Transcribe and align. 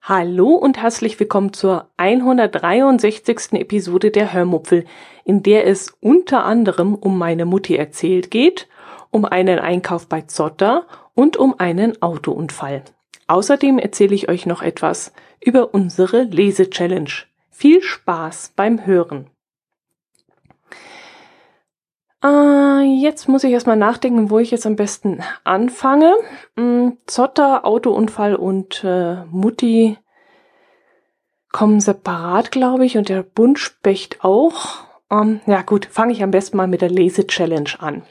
Hallo 0.00 0.54
und 0.54 0.78
herzlich 0.78 1.20
willkommen 1.20 1.52
zur 1.52 1.90
163. 1.96 3.52
Episode 3.60 4.10
der 4.10 4.32
Hörmupfel, 4.32 4.84
in 5.24 5.42
der 5.42 5.66
es 5.66 5.92
unter 6.00 6.44
anderem 6.44 6.94
um 6.94 7.18
meine 7.18 7.44
Mutti 7.44 7.76
erzählt 7.76 8.30
geht, 8.30 8.68
um 9.10 9.24
einen 9.24 9.58
Einkauf 9.58 10.08
bei 10.08 10.22
Zotter 10.22 10.86
und 11.14 11.36
um 11.36 11.58
einen 11.58 12.00
Autounfall. 12.00 12.82
Außerdem 13.26 13.78
erzähle 13.78 14.14
ich 14.14 14.28
euch 14.28 14.46
noch 14.46 14.62
etwas 14.62 15.12
über 15.38 15.74
unsere 15.74 16.22
Lese-Challenge. 16.22 17.10
Viel 17.50 17.82
Spaß 17.82 18.54
beim 18.56 18.86
Hören. 18.86 19.31
Äh, 22.22 22.82
jetzt 22.82 23.28
muss 23.28 23.44
ich 23.44 23.52
erstmal 23.52 23.76
nachdenken, 23.76 24.30
wo 24.30 24.38
ich 24.38 24.50
jetzt 24.50 24.66
am 24.66 24.76
besten 24.76 25.20
anfange. 25.44 26.14
Hm, 26.56 26.98
Zotter, 27.06 27.64
Autounfall 27.64 28.34
und 28.34 28.84
äh, 28.84 29.24
Mutti 29.30 29.98
kommen 31.50 31.80
separat, 31.80 32.50
glaube 32.50 32.86
ich, 32.86 32.96
und 32.96 33.08
der 33.08 33.22
Buntspecht 33.22 34.24
auch. 34.24 34.84
Ähm, 35.10 35.40
ja 35.46 35.62
gut, 35.62 35.86
fange 35.86 36.12
ich 36.12 36.22
am 36.22 36.30
besten 36.30 36.56
mal 36.56 36.68
mit 36.68 36.80
der 36.80 36.90
Lese-Challenge 36.90 37.70
an. 37.78 38.02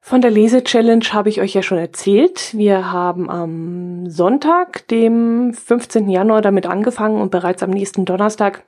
Von 0.00 0.22
der 0.22 0.30
Lese-Challenge 0.30 1.04
habe 1.12 1.28
ich 1.28 1.42
euch 1.42 1.52
ja 1.52 1.62
schon 1.62 1.76
erzählt. 1.76 2.56
Wir 2.56 2.90
haben 2.90 3.28
am 3.28 4.08
Sonntag, 4.08 4.88
dem 4.88 5.52
15. 5.52 6.08
Januar, 6.08 6.40
damit 6.40 6.64
angefangen 6.64 7.20
und 7.20 7.30
bereits 7.30 7.62
am 7.62 7.68
nächsten 7.68 8.06
Donnerstag 8.06 8.64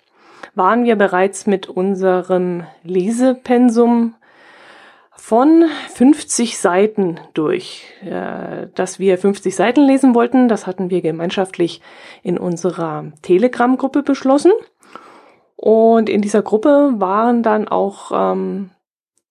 waren 0.54 0.84
wir 0.84 0.96
bereits 0.96 1.46
mit 1.46 1.68
unserem 1.68 2.64
Lesepensum 2.82 4.15
von 5.12 5.66
50 5.95 6.59
Seiten 6.59 7.20
durch. 7.34 7.84
Dass 8.74 8.98
wir 8.98 9.18
50 9.18 9.54
Seiten 9.54 9.82
lesen 9.82 10.15
wollten, 10.15 10.48
das 10.48 10.66
hatten 10.66 10.90
wir 10.90 11.02
gemeinschaftlich 11.02 11.82
in 12.23 12.38
unserer 12.38 13.12
Telegram-Gruppe 13.23 14.02
beschlossen. 14.02 14.52
Und 15.56 16.09
in 16.09 16.23
dieser 16.23 16.40
Gruppe 16.40 16.95
waren 16.96 17.43
dann 17.43 17.68
auch 17.68 18.12
ähm, 18.15 18.71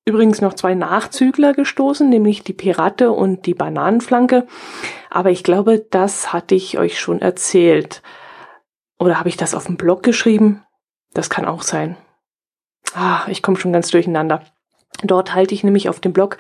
übrigens 0.06 0.42
noch 0.42 0.54
zwei 0.54 0.76
Nachzügler 0.76 1.54
gestoßen, 1.54 2.08
nämlich 2.08 2.44
die 2.44 2.54
Pirate 2.54 3.12
und 3.12 3.48
die 3.48 3.56
Bananenflanke. 3.56 4.46
Aber 5.10 5.32
ich 5.32 5.44
glaube, 5.44 5.86
das 5.90 6.32
hatte 6.32 6.54
ich 6.54 6.78
euch 6.78 7.00
schon 7.00 7.20
erzählt. 7.20 8.04
Oder 9.00 9.18
habe 9.18 9.30
ich 9.30 9.38
das 9.38 9.56
auf 9.56 9.66
dem 9.66 9.78
Blog 9.78 10.04
geschrieben? 10.04 10.64
Das 11.14 11.30
kann 11.30 11.46
auch 11.46 11.64
sein. 11.64 11.98
Ah, 12.94 13.22
ich 13.28 13.42
komme 13.42 13.58
schon 13.58 13.74
ganz 13.74 13.90
durcheinander. 13.90 14.44
Dort 15.04 15.34
halte 15.34 15.54
ich 15.54 15.64
nämlich 15.64 15.90
auf 15.90 16.00
dem 16.00 16.14
Blog 16.14 16.38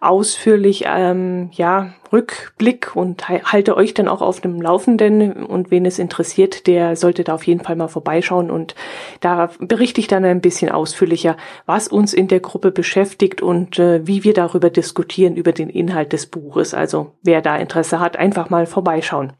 ausführlich 0.00 0.84
ähm, 0.86 1.50
ja 1.52 1.92
Rückblick 2.12 2.94
und 2.94 3.28
halte 3.28 3.76
euch 3.76 3.94
dann 3.94 4.08
auch 4.08 4.22
auf 4.22 4.40
dem 4.40 4.62
Laufenden 4.62 5.44
und 5.44 5.70
wen 5.70 5.84
es 5.84 5.98
interessiert, 5.98 6.66
der 6.66 6.96
sollte 6.96 7.24
da 7.24 7.34
auf 7.34 7.46
jeden 7.46 7.62
Fall 7.62 7.76
mal 7.76 7.88
vorbeischauen 7.88 8.50
und 8.50 8.74
da 9.20 9.50
berichte 9.58 10.00
ich 10.00 10.06
dann 10.06 10.24
ein 10.24 10.40
bisschen 10.40 10.70
ausführlicher, 10.70 11.36
was 11.66 11.88
uns 11.88 12.14
in 12.14 12.28
der 12.28 12.40
Gruppe 12.40 12.70
beschäftigt 12.70 13.42
und 13.42 13.78
äh, 13.78 14.06
wie 14.06 14.24
wir 14.24 14.34
darüber 14.34 14.70
diskutieren 14.70 15.36
über 15.36 15.52
den 15.52 15.68
Inhalt 15.68 16.12
des 16.12 16.26
Buches. 16.26 16.74
Also 16.74 17.14
wer 17.22 17.42
da 17.42 17.56
Interesse 17.56 18.00
hat, 18.00 18.16
einfach 18.16 18.50
mal 18.50 18.66
vorbeischauen. 18.66 19.32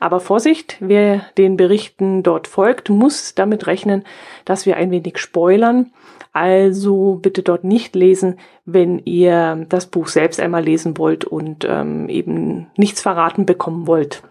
Aber 0.00 0.20
Vorsicht, 0.20 0.76
wer 0.80 1.26
den 1.38 1.56
Berichten 1.56 2.22
dort 2.22 2.48
folgt, 2.48 2.88
muss 2.88 3.34
damit 3.34 3.66
rechnen, 3.66 4.04
dass 4.44 4.66
wir 4.66 4.76
ein 4.76 4.90
wenig 4.90 5.18
spoilern. 5.18 5.92
Also 6.32 7.18
bitte 7.20 7.42
dort 7.42 7.62
nicht 7.64 7.94
lesen, 7.94 8.38
wenn 8.64 8.98
ihr 9.00 9.66
das 9.68 9.86
Buch 9.86 10.08
selbst 10.08 10.40
einmal 10.40 10.64
lesen 10.64 10.96
wollt 10.96 11.24
und 11.24 11.66
ähm, 11.68 12.08
eben 12.08 12.68
nichts 12.76 13.02
verraten 13.02 13.44
bekommen 13.44 13.86
wollt. 13.86 14.22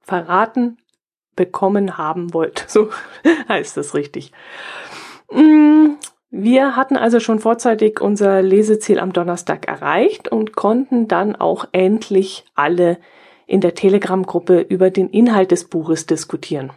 Verraten 0.00 0.78
bekommen 1.34 1.98
haben 1.98 2.32
wollt. 2.34 2.64
So 2.68 2.90
heißt 3.48 3.76
das 3.76 3.94
richtig. 3.94 4.32
Mm, 5.32 5.96
wir 6.30 6.76
hatten 6.76 6.96
also 6.96 7.20
schon 7.20 7.40
vorzeitig 7.40 8.00
unser 8.00 8.42
Leseziel 8.42 9.00
am 9.00 9.12
Donnerstag 9.12 9.66
erreicht 9.66 10.28
und 10.28 10.54
konnten 10.54 11.08
dann 11.08 11.34
auch 11.34 11.66
endlich 11.72 12.44
alle 12.54 12.98
in 13.48 13.60
der 13.60 13.74
Telegram-Gruppe 13.74 14.60
über 14.60 14.90
den 14.90 15.08
Inhalt 15.08 15.50
des 15.50 15.64
Buches 15.64 16.06
diskutieren. 16.06 16.70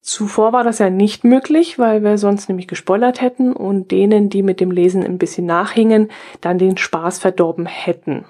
Zuvor 0.00 0.52
war 0.54 0.64
das 0.64 0.78
ja 0.78 0.88
nicht 0.88 1.24
möglich, 1.24 1.78
weil 1.78 2.02
wir 2.02 2.16
sonst 2.16 2.48
nämlich 2.48 2.68
gespoilert 2.68 3.20
hätten 3.20 3.52
und 3.52 3.90
denen, 3.90 4.30
die 4.30 4.42
mit 4.42 4.60
dem 4.60 4.70
Lesen 4.70 5.04
ein 5.04 5.18
bisschen 5.18 5.44
nachhingen, 5.44 6.10
dann 6.40 6.56
den 6.56 6.78
Spaß 6.78 7.18
verdorben 7.18 7.66
hätten. 7.66 8.24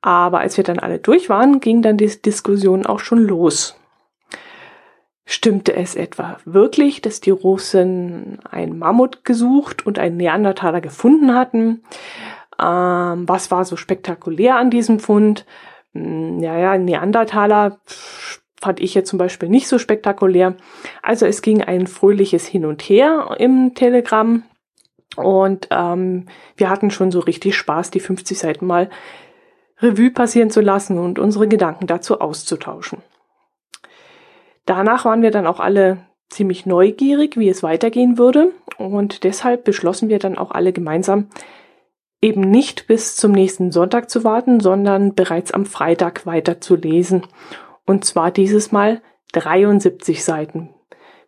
Aber 0.00 0.38
als 0.38 0.56
wir 0.56 0.64
dann 0.64 0.78
alle 0.78 0.98
durch 0.98 1.28
waren, 1.28 1.60
ging 1.60 1.82
dann 1.82 1.98
die 1.98 2.06
Diskussion 2.06 2.86
auch 2.86 3.00
schon 3.00 3.18
los. 3.18 3.76
Stimmte 5.24 5.74
es 5.74 5.96
etwa 5.96 6.38
wirklich, 6.44 7.02
dass 7.02 7.20
die 7.20 7.30
Russen 7.30 8.38
ein 8.48 8.78
Mammut 8.78 9.24
gesucht 9.24 9.84
und 9.84 9.98
einen 9.98 10.16
Neandertaler 10.16 10.80
gefunden 10.80 11.34
hatten? 11.34 11.82
Ähm, 12.62 13.28
was 13.28 13.50
war 13.50 13.64
so 13.64 13.76
spektakulär 13.76 14.56
an 14.56 14.70
diesem 14.70 15.00
Fund? 15.00 15.44
Hm, 15.96 16.40
ja, 16.40 16.58
ja, 16.58 16.78
Neandertaler 16.78 17.78
fand 18.60 18.80
ich 18.80 18.94
jetzt 18.94 19.10
zum 19.10 19.18
Beispiel 19.18 19.48
nicht 19.48 19.68
so 19.68 19.78
spektakulär. 19.78 20.56
Also 21.02 21.26
es 21.26 21.42
ging 21.42 21.62
ein 21.62 21.86
fröhliches 21.86 22.46
Hin 22.46 22.64
und 22.64 22.82
Her 22.82 23.36
im 23.38 23.74
Telegram 23.74 24.42
und 25.16 25.68
ähm, 25.70 26.26
wir 26.56 26.70
hatten 26.70 26.90
schon 26.90 27.10
so 27.10 27.20
richtig 27.20 27.56
Spaß, 27.56 27.90
die 27.90 28.00
50 28.00 28.38
Seiten 28.38 28.66
mal 28.66 28.90
Revue 29.80 30.10
passieren 30.10 30.50
zu 30.50 30.60
lassen 30.60 30.98
und 30.98 31.18
unsere 31.18 31.48
Gedanken 31.48 31.86
dazu 31.86 32.20
auszutauschen. 32.20 32.98
Danach 34.64 35.04
waren 35.04 35.22
wir 35.22 35.30
dann 35.30 35.46
auch 35.46 35.60
alle 35.60 35.98
ziemlich 36.28 36.66
neugierig, 36.66 37.36
wie 37.36 37.48
es 37.48 37.62
weitergehen 37.62 38.18
würde 38.18 38.52
und 38.78 39.22
deshalb 39.22 39.64
beschlossen 39.64 40.08
wir 40.08 40.18
dann 40.18 40.38
auch 40.38 40.50
alle 40.50 40.72
gemeinsam, 40.72 41.28
eben 42.26 42.40
nicht 42.40 42.88
bis 42.88 43.14
zum 43.14 43.30
nächsten 43.30 43.70
Sonntag 43.70 44.10
zu 44.10 44.24
warten, 44.24 44.58
sondern 44.58 45.14
bereits 45.14 45.52
am 45.52 45.64
Freitag 45.64 46.26
weiter 46.26 46.60
zu 46.60 46.74
lesen. 46.74 47.24
Und 47.84 48.04
zwar 48.04 48.32
dieses 48.32 48.72
Mal 48.72 49.00
73 49.32 50.24
Seiten 50.24 50.70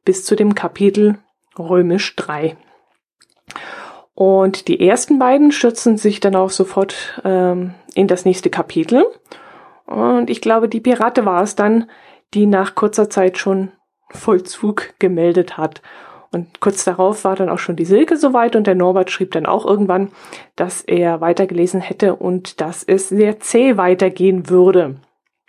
bis 0.04 0.25
zu 0.25 0.34
dem 0.34 0.56
Kapitel 0.56 1.19
Römisch 1.56 2.16
3. 2.16 2.56
Und 4.14 4.66
die 4.66 4.81
ersten 4.88 5.20
beiden 5.20 5.53
stürzen 5.53 5.97
sich 5.97 6.19
dann 6.19 6.34
auch 6.34 6.50
sofort 6.50 7.20
ähm, 7.25 7.75
in 7.94 8.09
das 8.09 8.25
nächste 8.25 8.50
Kapitel. 8.50 9.06
Und 9.86 10.30
ich 10.30 10.41
glaube, 10.41 10.69
die 10.69 10.80
Pirate 10.80 11.25
war 11.25 11.42
es 11.42 11.54
dann, 11.54 11.88
die 12.34 12.47
nach 12.47 12.75
kurzer 12.75 13.09
Zeit 13.09 13.38
schon 13.38 13.70
Vollzug 14.10 14.94
gemeldet 14.98 15.56
hat. 15.56 15.80
Und 16.31 16.61
kurz 16.61 16.84
darauf 16.84 17.25
war 17.25 17.37
dann 17.37 17.49
auch 17.49 17.59
schon 17.59 17.77
die 17.77 17.87
Silke 17.87 18.16
soweit 18.16 18.55
und 18.55 18.66
der 18.66 18.75
Norbert 18.75 19.11
schrieb 19.11 19.31
dann 19.31 19.47
auch 19.47 19.65
irgendwann, 19.65 20.11
dass 20.56 20.83
er 20.83 21.21
weitergelesen 21.21 21.81
hätte 21.81 22.16
und 22.16 22.61
dass 22.61 22.83
es 22.84 23.09
sehr 23.09 23.41
zäh 23.41 23.77
weitergehen 23.78 24.50
würde. 24.50 24.97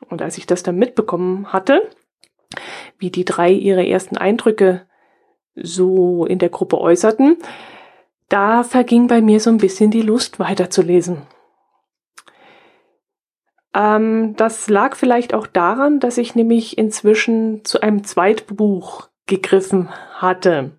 Und 0.09 0.21
als 0.21 0.37
ich 0.37 0.47
das 0.47 0.63
dann 0.63 0.77
mitbekommen 0.77 1.51
hatte, 1.51 1.89
wie 2.97 3.11
die 3.11 3.25
drei 3.25 3.51
ihre 3.51 3.85
ersten 3.85 4.17
Eindrücke 4.17 4.87
so 5.55 6.25
in 6.25 6.39
der 6.39 6.49
Gruppe 6.49 6.79
äußerten, 6.79 7.37
da 8.29 8.63
verging 8.63 9.07
bei 9.07 9.21
mir 9.21 9.39
so 9.39 9.49
ein 9.49 9.57
bisschen 9.57 9.91
die 9.91 10.01
Lust 10.01 10.39
weiterzulesen. 10.39 11.23
Ähm, 13.73 14.35
das 14.35 14.69
lag 14.69 14.95
vielleicht 14.95 15.33
auch 15.33 15.47
daran, 15.47 15.99
dass 15.99 16.17
ich 16.17 16.35
nämlich 16.35 16.77
inzwischen 16.77 17.65
zu 17.65 17.81
einem 17.81 18.03
Zweitbuch 18.03 19.08
gegriffen 19.29 19.89
hatte. 20.15 20.71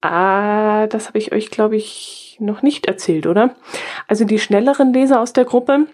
Ah, 0.00 0.86
das 0.88 1.08
habe 1.08 1.18
ich 1.18 1.32
euch, 1.32 1.50
glaube 1.50 1.76
ich, 1.76 2.36
noch 2.40 2.62
nicht 2.62 2.86
erzählt, 2.86 3.26
oder? 3.26 3.54
Also 4.08 4.24
die 4.24 4.38
schnelleren 4.38 4.92
Leser 4.92 5.20
aus 5.20 5.32
der 5.32 5.44
Gruppe, 5.44 5.86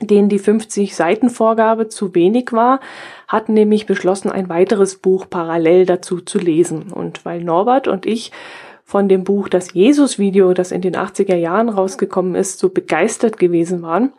denen 0.00 0.28
die 0.28 0.38
50 0.38 0.96
Seiten 0.96 1.28
Vorgabe 1.28 1.88
zu 1.88 2.14
wenig 2.14 2.52
war, 2.52 2.80
hatten 3.28 3.52
nämlich 3.52 3.86
beschlossen, 3.86 4.30
ein 4.30 4.48
weiteres 4.48 4.96
Buch 4.96 5.26
parallel 5.28 5.86
dazu 5.86 6.20
zu 6.20 6.38
lesen. 6.38 6.90
Und 6.92 7.24
weil 7.24 7.44
Norbert 7.44 7.86
und 7.86 8.06
ich 8.06 8.32
von 8.84 9.08
dem 9.08 9.24
Buch 9.24 9.48
Das 9.48 9.72
Jesus-Video, 9.72 10.52
das 10.52 10.72
in 10.72 10.82
den 10.82 10.96
80er 10.96 11.36
Jahren 11.36 11.68
rausgekommen 11.68 12.34
ist, 12.34 12.58
so 12.58 12.68
begeistert 12.68 13.38
gewesen 13.38 13.82
waren, 13.82 14.12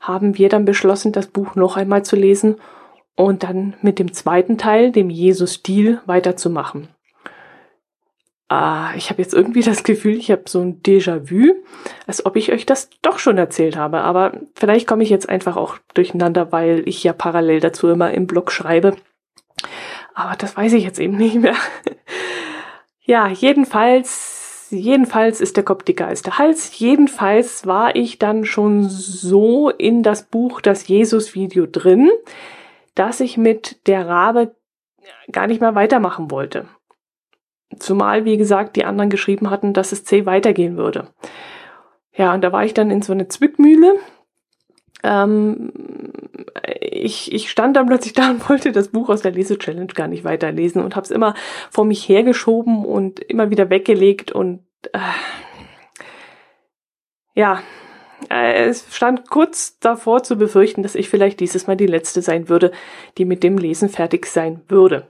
haben 0.00 0.38
wir 0.38 0.48
dann 0.48 0.64
beschlossen, 0.64 1.12
das 1.12 1.26
Buch 1.26 1.54
noch 1.54 1.76
einmal 1.76 2.04
zu 2.04 2.16
lesen 2.16 2.56
und 3.26 3.42
dann 3.42 3.74
mit 3.82 3.98
dem 3.98 4.12
zweiten 4.12 4.58
Teil, 4.58 4.92
dem 4.92 5.10
Jesus-Stil, 5.10 6.00
weiterzumachen. 6.06 6.88
Ah, 8.48 8.90
ich 8.96 9.10
habe 9.10 9.22
jetzt 9.22 9.32
irgendwie 9.32 9.62
das 9.62 9.84
Gefühl, 9.84 10.16
ich 10.16 10.30
habe 10.30 10.42
so 10.48 10.60
ein 10.60 10.82
Déjà-vu, 10.82 11.54
als 12.06 12.26
ob 12.26 12.34
ich 12.34 12.50
euch 12.50 12.66
das 12.66 12.90
doch 13.00 13.20
schon 13.20 13.38
erzählt 13.38 13.76
habe. 13.76 14.00
Aber 14.00 14.32
vielleicht 14.54 14.88
komme 14.88 15.04
ich 15.04 15.10
jetzt 15.10 15.28
einfach 15.28 15.56
auch 15.56 15.78
durcheinander, 15.94 16.50
weil 16.50 16.82
ich 16.86 17.04
ja 17.04 17.12
parallel 17.12 17.60
dazu 17.60 17.88
immer 17.88 18.10
im 18.10 18.26
Blog 18.26 18.50
schreibe. 18.50 18.96
Aber 20.14 20.34
das 20.36 20.56
weiß 20.56 20.72
ich 20.72 20.82
jetzt 20.82 20.98
eben 20.98 21.16
nicht 21.16 21.36
mehr. 21.36 21.54
Ja, 23.02 23.26
jedenfalls, 23.26 24.68
jedenfalls 24.70 25.40
ist 25.40 25.56
der 25.56 25.64
Kopf 25.64 25.82
dicker 25.82 26.06
als 26.06 26.22
der 26.22 26.38
Hals. 26.38 26.78
Jedenfalls 26.78 27.66
war 27.66 27.96
ich 27.96 28.20
dann 28.20 28.44
schon 28.44 28.88
so 28.88 29.68
in 29.68 30.04
das 30.04 30.28
Buch, 30.28 30.60
das 30.60 30.86
Jesus-Video 30.86 31.66
drin, 31.66 32.08
dass 33.00 33.20
ich 33.20 33.38
mit 33.38 33.86
der 33.86 34.06
Rabe 34.06 34.54
gar 35.32 35.46
nicht 35.46 35.62
mehr 35.62 35.74
weitermachen 35.74 36.30
wollte. 36.30 36.68
Zumal, 37.78 38.26
wie 38.26 38.36
gesagt, 38.36 38.76
die 38.76 38.84
anderen 38.84 39.08
geschrieben 39.08 39.48
hatten, 39.48 39.72
dass 39.72 39.92
es 39.92 40.04
C 40.04 40.26
weitergehen 40.26 40.76
würde. 40.76 41.08
Ja, 42.14 42.34
und 42.34 42.42
da 42.42 42.52
war 42.52 42.62
ich 42.66 42.74
dann 42.74 42.90
in 42.90 43.00
so 43.00 43.14
eine 43.14 43.26
Zwickmühle. 43.26 43.94
Ähm, 45.02 45.72
ich, 46.78 47.32
ich 47.32 47.50
stand 47.50 47.74
dann 47.74 47.86
plötzlich 47.86 48.12
da 48.12 48.32
und 48.32 48.46
wollte 48.50 48.70
das 48.70 48.88
Buch 48.88 49.08
aus 49.08 49.22
der 49.22 49.32
Lese-Challenge 49.32 49.86
gar 49.86 50.06
nicht 50.06 50.24
weiterlesen 50.24 50.84
und 50.84 50.94
habe 50.94 51.04
es 51.04 51.10
immer 51.10 51.34
vor 51.70 51.86
mich 51.86 52.06
hergeschoben 52.06 52.84
und 52.84 53.18
immer 53.20 53.48
wieder 53.48 53.70
weggelegt 53.70 54.30
und 54.30 54.60
äh, 54.92 54.98
ja, 57.34 57.62
es 58.28 58.84
stand 58.94 59.30
kurz 59.30 59.78
davor 59.78 60.22
zu 60.22 60.36
befürchten, 60.36 60.82
dass 60.82 60.94
ich 60.94 61.08
vielleicht 61.08 61.40
dieses 61.40 61.66
Mal 61.66 61.76
die 61.76 61.86
letzte 61.86 62.22
sein 62.22 62.48
würde, 62.48 62.72
die 63.18 63.24
mit 63.24 63.42
dem 63.42 63.58
Lesen 63.58 63.88
fertig 63.88 64.26
sein 64.26 64.60
würde. 64.68 65.06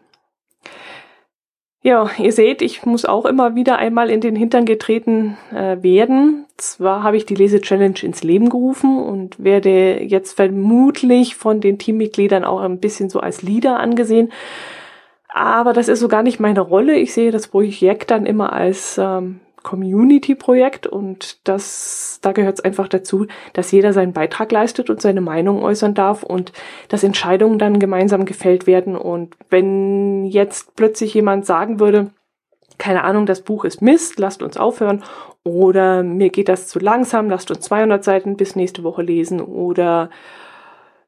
Ja, 1.83 2.11
ihr 2.19 2.33
seht, 2.33 2.61
ich 2.61 2.85
muss 2.85 3.07
auch 3.07 3.25
immer 3.25 3.55
wieder 3.55 3.79
einmal 3.79 4.11
in 4.11 4.21
den 4.21 4.37
Hintern 4.37 4.67
getreten 4.67 5.39
äh, 5.51 5.83
werden. 5.83 6.45
Zwar 6.59 7.03
habe 7.03 7.17
ich 7.17 7.25
die 7.25 7.35
Lese-Challenge 7.35 7.99
ins 8.03 8.23
Leben 8.23 8.51
gerufen 8.51 8.99
und 8.99 9.43
werde 9.43 10.03
jetzt 10.03 10.37
vermutlich 10.37 11.37
von 11.37 11.63
den 11.63 11.79
Teammitgliedern 11.79 12.45
auch 12.45 12.61
ein 12.61 12.81
bisschen 12.81 13.09
so 13.09 13.21
als 13.21 13.41
Leader 13.41 13.81
angesehen. 13.81 14.31
Aber 15.33 15.73
das 15.73 15.89
ist 15.89 16.01
so 16.01 16.09
gar 16.09 16.23
nicht 16.23 16.39
meine 16.39 16.61
Rolle. 16.61 16.97
Ich 16.97 17.15
sehe 17.15 17.31
das 17.31 17.49
Projekt 17.49 18.11
dann 18.11 18.27
immer 18.27 18.53
als 18.53 18.99
ähm, 18.99 19.41
Community-Projekt 19.63 20.87
und 20.87 21.47
das, 21.49 22.19
da 22.23 22.33
gehört 22.33 22.59
es 22.59 22.65
einfach 22.65 22.89
dazu, 22.89 23.27
dass 23.53 23.73
jeder 23.73 23.93
seinen 23.93 24.13
Beitrag 24.13 24.51
leistet 24.53 24.91
und 24.91 25.01
seine 25.01 25.21
Meinung 25.21 25.63
äußern 25.63 25.95
darf 25.95 26.23
und 26.23 26.53
dass 26.89 27.05
Entscheidungen 27.05 27.59
dann 27.59 27.79
gemeinsam 27.79 28.25
gefällt 28.25 28.67
werden. 28.67 28.97
Und 28.97 29.37
wenn 29.49 30.25
jetzt 30.25 30.77
plötzlich 30.77 31.15
jemand 31.15 31.47
sagen 31.47 31.81
würde, 31.81 32.11
keine 32.79 33.05
Ahnung, 33.05 33.27
das 33.27 33.43
Buch 33.43 33.65
ist 33.65 33.83
Mist, 33.83 34.19
lasst 34.19 34.43
uns 34.43 34.57
aufhören 34.57 35.05
oder 35.45 36.03
mir 36.03 36.31
geht 36.31 36.49
das 36.49 36.67
zu 36.67 36.79
langsam, 36.79 37.29
lasst 37.29 37.51
uns 37.51 37.61
200 37.61 38.03
Seiten 38.03 38.37
bis 38.37 38.57
nächste 38.57 38.83
Woche 38.83 39.03
lesen 39.03 39.41
oder 39.41 40.11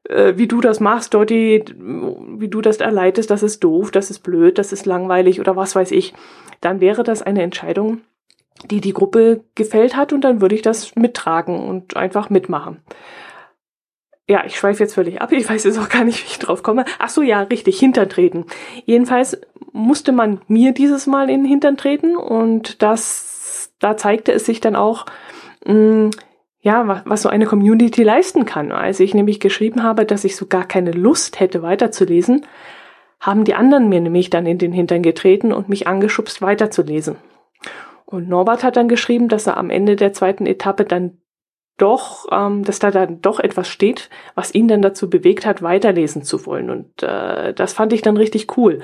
äh, 0.07 0.33
wie 0.37 0.47
du 0.47 0.61
das 0.61 0.79
machst, 0.79 1.13
Dotti, 1.13 1.63
wie 2.37 2.47
du 2.47 2.61
das 2.61 2.77
erleitest, 2.77 3.31
das 3.31 3.43
ist 3.43 3.63
doof, 3.63 3.91
das 3.91 4.11
ist 4.11 4.19
blöd, 4.19 4.57
das 4.57 4.71
ist 4.71 4.85
langweilig 4.85 5.39
oder 5.39 5.55
was 5.55 5.75
weiß 5.75 5.91
ich, 5.91 6.13
dann 6.61 6.79
wäre 6.79 7.03
das 7.03 7.21
eine 7.21 7.41
Entscheidung, 7.41 8.01
die 8.69 8.81
die 8.81 8.93
Gruppe 8.93 9.43
gefällt 9.55 9.95
hat 9.95 10.13
und 10.13 10.21
dann 10.21 10.41
würde 10.41 10.55
ich 10.55 10.61
das 10.61 10.95
mittragen 10.95 11.67
und 11.67 11.95
einfach 11.95 12.29
mitmachen. 12.29 12.81
Ja, 14.27 14.43
ich 14.45 14.55
schweife 14.55 14.83
jetzt 14.83 14.93
völlig 14.93 15.21
ab. 15.21 15.31
Ich 15.33 15.49
weiß 15.49 15.65
jetzt 15.65 15.77
auch 15.77 15.89
gar 15.89 16.05
nicht, 16.05 16.23
wie 16.23 16.27
ich 16.27 16.39
drauf 16.39 16.63
komme. 16.63 16.85
Ach 16.97 17.09
so, 17.09 17.21
ja, 17.21 17.41
richtig, 17.41 17.77
Hintern 17.77 18.07
treten. 18.07 18.45
Jedenfalls 18.85 19.41
musste 19.73 20.13
man 20.13 20.41
mir 20.47 20.71
dieses 20.73 21.07
Mal 21.07 21.29
in 21.29 21.41
den 21.41 21.49
Hintern 21.49 21.75
treten 21.75 22.15
und 22.15 22.81
das, 22.81 23.73
da 23.79 23.97
zeigte 23.97 24.31
es 24.31 24.45
sich 24.45 24.61
dann 24.61 24.75
auch, 24.75 25.05
mh, 25.65 25.73
mm, 25.73 26.11
ja, 26.61 27.03
was, 27.05 27.21
so 27.21 27.27
eine 27.27 27.45
Community 27.45 28.03
leisten 28.03 28.45
kann. 28.45 28.71
Als 28.71 29.01
ich 29.01 29.13
nämlich 29.13 29.41
geschrieben 29.41 29.83
habe, 29.83 30.05
dass 30.05 30.23
ich 30.23 30.37
so 30.37 30.45
gar 30.45 30.65
keine 30.65 30.91
Lust 30.91 31.41
hätte 31.41 31.61
weiterzulesen, 31.61 32.45
haben 33.19 33.43
die 33.43 33.53
anderen 33.53 33.89
mir 33.89 33.99
nämlich 33.99 34.29
dann 34.29 34.45
in 34.45 34.59
den 34.59 34.71
Hintern 34.71 35.03
getreten 35.03 35.51
und 35.51 35.67
mich 35.67 35.87
angeschubst 35.87 36.41
weiterzulesen. 36.41 37.17
Und 38.13 38.29
Norbert 38.29 38.63
hat 38.63 38.77
dann 38.77 38.87
geschrieben, 38.87 39.27
dass 39.27 39.47
er 39.47 39.57
am 39.57 39.71
Ende 39.71 39.95
der 39.95 40.13
zweiten 40.13 40.45
Etappe 40.45 40.85
dann 40.85 41.17
doch, 41.79 42.27
ähm, 42.31 42.63
dass 42.63 42.77
da 42.77 42.91
dann 42.91 43.21
doch 43.21 43.39
etwas 43.39 43.67
steht, 43.67 44.11
was 44.35 44.53
ihn 44.53 44.67
dann 44.67 44.83
dazu 44.83 45.09
bewegt 45.09 45.47
hat, 45.47 45.63
weiterlesen 45.63 46.21
zu 46.21 46.45
wollen. 46.45 46.69
Und 46.69 47.01
äh, 47.01 47.55
das 47.55 47.73
fand 47.73 47.91
ich 47.91 48.03
dann 48.03 48.15
richtig 48.15 48.55
cool. 48.55 48.81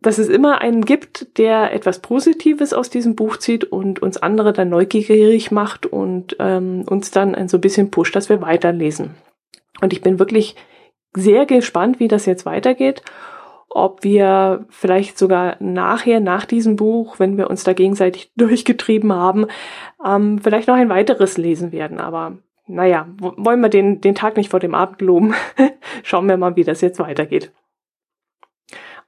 Dass 0.00 0.16
es 0.16 0.30
immer 0.30 0.62
einen 0.62 0.86
gibt, 0.86 1.36
der 1.36 1.74
etwas 1.74 1.98
Positives 1.98 2.72
aus 2.72 2.88
diesem 2.88 3.14
Buch 3.14 3.36
zieht 3.36 3.64
und 3.64 4.00
uns 4.00 4.16
andere 4.16 4.54
dann 4.54 4.70
neugierig 4.70 5.50
macht 5.50 5.84
und 5.84 6.34
ähm, 6.38 6.86
uns 6.88 7.10
dann 7.10 7.46
so 7.46 7.58
ein 7.58 7.60
bisschen 7.60 7.90
pusht, 7.90 8.16
dass 8.16 8.30
wir 8.30 8.40
weiterlesen. 8.40 9.16
Und 9.82 9.92
ich 9.92 10.00
bin 10.00 10.18
wirklich 10.18 10.56
sehr 11.14 11.44
gespannt, 11.44 12.00
wie 12.00 12.08
das 12.08 12.24
jetzt 12.24 12.46
weitergeht 12.46 13.02
ob 13.78 14.04
wir 14.04 14.66
vielleicht 14.68 15.18
sogar 15.18 15.56
nachher, 15.60 16.20
nach 16.20 16.44
diesem 16.44 16.76
Buch, 16.76 17.18
wenn 17.18 17.36
wir 17.36 17.50
uns 17.50 17.64
da 17.64 17.72
gegenseitig 17.72 18.32
durchgetrieben 18.36 19.12
haben, 19.12 19.46
ähm, 20.04 20.38
vielleicht 20.38 20.68
noch 20.68 20.76
ein 20.76 20.88
weiteres 20.88 21.38
lesen 21.38 21.72
werden. 21.72 22.00
Aber 22.00 22.38
naja, 22.66 23.08
wollen 23.18 23.60
wir 23.60 23.70
den, 23.70 24.00
den 24.00 24.14
Tag 24.14 24.36
nicht 24.36 24.50
vor 24.50 24.60
dem 24.60 24.74
Abend 24.74 25.00
loben. 25.00 25.34
Schauen 26.02 26.28
wir 26.28 26.36
mal, 26.36 26.56
wie 26.56 26.64
das 26.64 26.80
jetzt 26.80 26.98
weitergeht. 26.98 27.52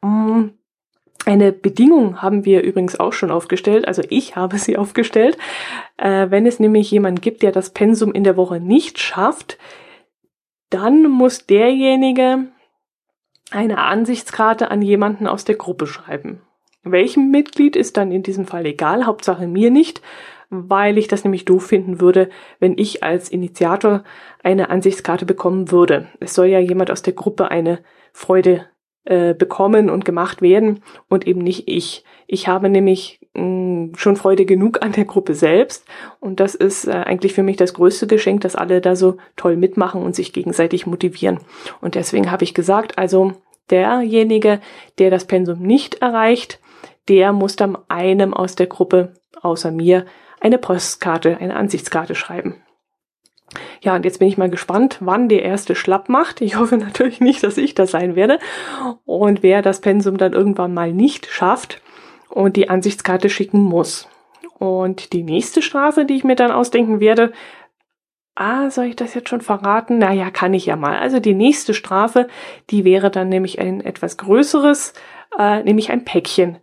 Ähm, 0.03 0.55
eine 1.27 1.53
Bedingung 1.53 2.23
haben 2.23 2.45
wir 2.45 2.63
übrigens 2.63 2.99
auch 2.99 3.13
schon 3.13 3.31
aufgestellt, 3.31 3.87
also 3.87 4.03
ich 4.09 4.37
habe 4.37 4.59
sie 4.59 4.77
aufgestellt. 4.79 5.37
Äh, 5.97 6.31
wenn 6.31 6.47
es 6.47 6.59
nämlich 6.59 6.91
jemanden 6.91 7.21
gibt, 7.21 7.43
der 7.43 7.53
das 7.53 7.71
Pensum 7.71 8.13
in 8.13 8.25
der 8.25 8.37
Woche 8.37 8.61
nicht 8.61 8.99
schafft, 8.99 9.59
dann 10.71 11.03
muss 11.11 11.47
derjenige 11.47 12.47
eine 13.51 13.79
Ansichtskarte 13.79 14.71
an 14.71 14.83
jemanden 14.83 15.27
aus 15.27 15.45
der 15.45 15.57
Gruppe 15.57 15.87
schreiben. 15.87 16.41
Welchem 16.83 17.31
Mitglied 17.31 17.77
ist 17.77 17.97
dann 17.97 18.11
in 18.11 18.23
diesem 18.23 18.47
Fall 18.47 18.65
egal, 18.65 19.07
Hauptsache 19.07 19.47
mir 19.47 19.71
nicht, 19.71 20.01
weil 20.49 20.99
ich 20.99 21.09
das 21.09 21.25
nämlich 21.25 21.45
doof 21.45 21.67
finden 21.67 22.01
würde, 22.01 22.31
wenn 22.59 22.79
ich 22.79 23.03
als 23.03 23.29
Initiator 23.29 24.03
eine 24.43 24.71
Ansichtskarte 24.71 25.27
bekommen 25.27 25.71
würde. 25.71 26.09
Es 26.21 26.35
soll 26.35 26.47
ja 26.47 26.59
jemand 26.59 26.91
aus 26.91 27.03
der 27.03 27.13
Gruppe 27.13 27.51
eine 27.51 27.81
Freude 28.13 28.67
äh, 29.05 29.35
bekommen 29.35 29.91
und 29.91 30.05
gemacht 30.05 30.43
werden 30.43 30.83
und 31.09 31.27
eben 31.27 31.41
nicht 31.41 31.69
ich. 31.69 32.05
Ich 32.27 32.49
habe 32.49 32.69
nämlich 32.69 33.21
mm, 33.35 33.95
schon 33.97 34.17
Freude 34.17 34.45
genug 34.45 34.83
an 34.83 34.93
der 34.93 35.05
Gruppe 35.05 35.35
selbst 35.35 35.87
und 36.21 36.41
das 36.41 36.55
ist 36.55 36.87
äh, 36.87 36.93
eigentlich 36.93 37.33
für 37.33 37.43
mich 37.43 37.57
das 37.57 37.75
größte 37.75 38.07
Geschenk, 38.07 38.43
dass 38.43 38.57
alle 38.57 38.81
da 38.81 38.97
so 38.97 39.17
toll 39.37 39.57
mitmachen 39.57 40.03
und 40.03 40.15
sich 40.15 40.33
gegenseitig 40.33 40.87
motivieren. 40.87 41.41
Und 41.81 41.95
deswegen 41.95 42.31
habe 42.31 42.45
ich 42.45 42.55
gesagt, 42.55 42.99
also 42.99 43.33
derjenige, 43.71 44.61
der 44.99 45.11
das 45.11 45.25
Pensum 45.25 45.61
nicht 45.61 46.03
erreicht, 46.03 46.61
der 47.09 47.33
muss 47.33 47.57
dann 47.57 47.79
einem 47.89 48.35
aus 48.35 48.55
der 48.55 48.67
Gruppe 48.67 49.15
außer 49.41 49.71
mir 49.71 50.07
eine 50.41 50.59
Postkarte, 50.59 51.39
eine 51.39 51.57
Ansichtskarte 51.57 52.15
schreiben. 52.15 52.63
Ja, 53.83 53.97
und 53.97 54.05
jetzt 54.05 54.19
bin 54.19 54.29
ich 54.29 54.39
mal 54.39 54.51
gespannt, 54.51 54.99
wann 55.01 55.29
der 55.29 55.43
erste 55.43 55.75
Schlapp 55.75 56.09
macht. 56.09 56.41
Ich 56.41 56.57
hoffe 56.57 56.77
natürlich 56.79 57.21
nicht, 57.21 57.43
dass 57.43 57.57
ich 57.57 57.75
das 57.75 57.91
sein 57.91 58.15
werde. 58.17 58.39
Und 59.05 59.43
wer 59.43 59.63
das 59.63 59.81
Pensum 59.81 60.17
dann 60.19 60.33
irgendwann 60.33 60.75
mal 60.75 60.93
nicht 60.93 61.27
schafft 61.27 61.81
und 62.29 62.57
die 62.57 62.69
Ansichtskarte 62.69 63.29
schicken 63.29 63.61
muss. 63.61 64.09
Und 64.59 65.13
die 65.13 65.23
nächste 65.23 65.63
Strafe, 65.63 66.05
die 66.05 66.17
ich 66.17 66.25
mir 66.25 66.37
dann 66.37 66.51
ausdenken 66.53 67.01
werde, 67.01 67.33
ah, 68.35 68.71
soll 68.71 68.87
ich 68.87 68.97
das 68.97 69.15
jetzt 69.15 69.29
schon 69.29 69.41
verraten? 69.41 69.99
Naja, 69.99 70.31
kann 70.31 70.55
ich 70.55 70.67
ja 70.67 70.77
mal. 70.77 70.99
Also 70.99 71.19
die 71.19 71.35
nächste 71.35 71.75
Strafe, 71.75 72.29
die 72.71 72.85
wäre 72.85 73.11
dann 73.11 73.29
nämlich 73.29 73.59
ein 73.59 73.81
etwas 73.81 74.17
größeres, 74.19 74.93
äh, 75.39 75.63
nämlich 75.63 75.91
ein 75.91 76.05
Päckchen. 76.05 76.59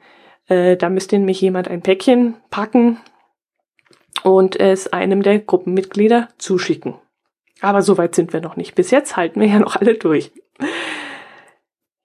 Äh, 0.47 0.77
da 0.77 0.89
müsste 0.89 1.17
nämlich 1.17 1.41
jemand 1.41 1.67
ein 1.67 1.81
Päckchen 1.81 2.35
packen 2.49 2.97
und 4.23 4.59
es 4.59 4.91
einem 4.91 5.23
der 5.23 5.39
Gruppenmitglieder 5.39 6.29
zuschicken. 6.37 6.95
Aber 7.61 7.81
so 7.81 7.97
weit 7.97 8.15
sind 8.15 8.33
wir 8.33 8.41
noch 8.41 8.55
nicht. 8.55 8.75
Bis 8.75 8.91
jetzt 8.91 9.17
halten 9.17 9.39
wir 9.39 9.47
ja 9.47 9.59
noch 9.59 9.75
alle 9.75 9.95
durch. 9.95 10.31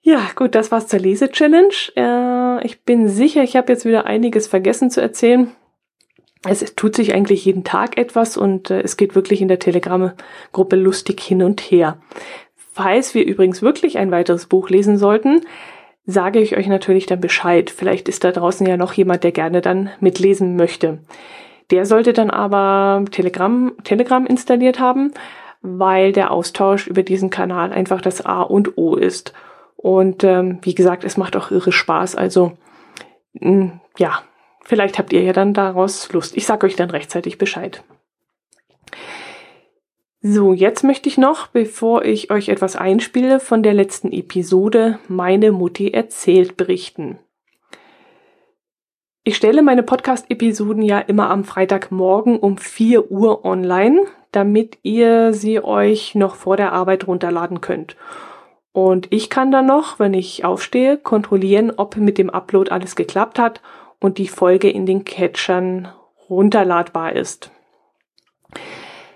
Ja, 0.01 0.21
gut, 0.35 0.53
das 0.55 0.71
war's 0.71 0.87
zur 0.87 0.99
Lese-Challenge. 0.99 1.73
Äh, 1.95 2.65
ich 2.65 2.83
bin 2.83 3.07
sicher, 3.07 3.41
ich 3.43 3.55
habe 3.55 3.71
jetzt 3.71 3.85
wieder 3.85 4.05
einiges 4.05 4.47
vergessen 4.47 4.89
zu 4.89 5.01
erzählen. 5.01 5.51
Es, 6.45 6.61
es 6.61 6.75
tut 6.75 6.95
sich 6.95 7.13
eigentlich 7.13 7.45
jeden 7.45 7.63
Tag 7.63 7.97
etwas 7.97 8.35
und 8.35 8.69
äh, 8.69 8.81
es 8.81 8.97
geht 8.97 9.15
wirklich 9.15 9.41
in 9.41 9.47
der 9.47 9.59
Telegram-Gruppe 9.59 10.75
lustig 10.75 11.21
hin 11.21 11.41
und 11.41 11.61
her. 11.61 11.99
Falls 12.73 13.13
wir 13.13 13.25
übrigens 13.25 13.61
wirklich 13.61 13.97
ein 13.97 14.11
weiteres 14.11 14.47
Buch 14.47 14.69
lesen 14.69 14.97
sollten, 14.97 15.41
sage 16.05 16.39
ich 16.39 16.57
euch 16.57 16.67
natürlich 16.67 17.05
dann 17.05 17.21
Bescheid. 17.21 17.69
Vielleicht 17.69 18.09
ist 18.09 18.25
da 18.25 18.31
draußen 18.31 18.67
ja 18.67 18.75
noch 18.75 18.93
jemand, 18.93 19.23
der 19.23 19.31
gerne 19.31 19.61
dann 19.61 19.89
mitlesen 20.01 20.57
möchte. 20.57 20.99
Der 21.73 21.87
sollte 21.87 22.13
dann 22.13 22.29
aber 22.29 23.03
Telegram, 23.09 23.73
Telegram 23.83 24.27
installiert 24.27 24.79
haben, 24.79 25.11
weil 25.63 26.11
der 26.11 26.29
Austausch 26.29 26.85
über 26.85 27.01
diesen 27.01 27.31
Kanal 27.31 27.73
einfach 27.73 27.99
das 27.99 28.23
A 28.23 28.43
und 28.43 28.77
O 28.77 28.95
ist. 28.95 29.33
Und 29.75 30.23
ähm, 30.23 30.59
wie 30.61 30.75
gesagt, 30.75 31.03
es 31.03 31.17
macht 31.17 31.35
auch 31.35 31.49
irre 31.49 31.71
Spaß. 31.71 32.15
Also 32.15 32.51
mh, 33.33 33.49
mm, 33.49 33.81
ja, 33.97 34.19
vielleicht 34.63 34.99
habt 34.99 35.13
ihr 35.13 35.23
ja 35.23 35.33
dann 35.33 35.55
daraus 35.55 36.13
Lust. 36.13 36.37
Ich 36.37 36.45
sage 36.45 36.67
euch 36.67 36.75
dann 36.75 36.91
rechtzeitig 36.91 37.39
Bescheid. 37.39 37.83
So, 40.21 40.53
jetzt 40.53 40.83
möchte 40.83 41.09
ich 41.09 41.17
noch, 41.17 41.47
bevor 41.47 42.05
ich 42.05 42.29
euch 42.29 42.49
etwas 42.49 42.75
einspiele, 42.75 43.39
von 43.39 43.63
der 43.63 43.73
letzten 43.73 44.11
Episode 44.11 44.99
Meine 45.07 45.51
Mutti 45.51 45.89
erzählt 45.89 46.55
berichten. 46.55 47.17
Ich 49.25 49.37
stelle 49.37 49.61
meine 49.61 49.83
Podcast-Episoden 49.83 50.81
ja 50.83 50.99
immer 50.99 51.29
am 51.29 51.45
Freitagmorgen 51.45 52.37
um 52.37 52.57
4 52.57 53.09
Uhr 53.09 53.45
online, 53.45 54.01
damit 54.33 54.79
ihr 54.83 55.31
sie 55.31 55.63
euch 55.63 56.13
noch 56.13 56.35
vor 56.35 56.57
der 56.57 56.73
Arbeit 56.73 57.07
runterladen 57.07 57.61
könnt. 57.61 57.95
Und 58.73 59.07
ich 59.13 59.29
kann 59.29 59.49
dann 59.49 59.65
noch, 59.65 59.97
wenn 59.97 60.13
ich 60.13 60.43
aufstehe, 60.43 60.97
kontrollieren, 60.97 61.71
ob 61.77 61.95
mit 61.95 62.17
dem 62.17 62.29
Upload 62.29 62.69
alles 62.69 62.97
geklappt 62.97 63.39
hat 63.39 63.61
und 64.01 64.17
die 64.17 64.27
Folge 64.27 64.69
in 64.69 64.85
den 64.85 65.05
Catchern 65.05 65.87
runterladbar 66.29 67.13
ist. 67.13 67.49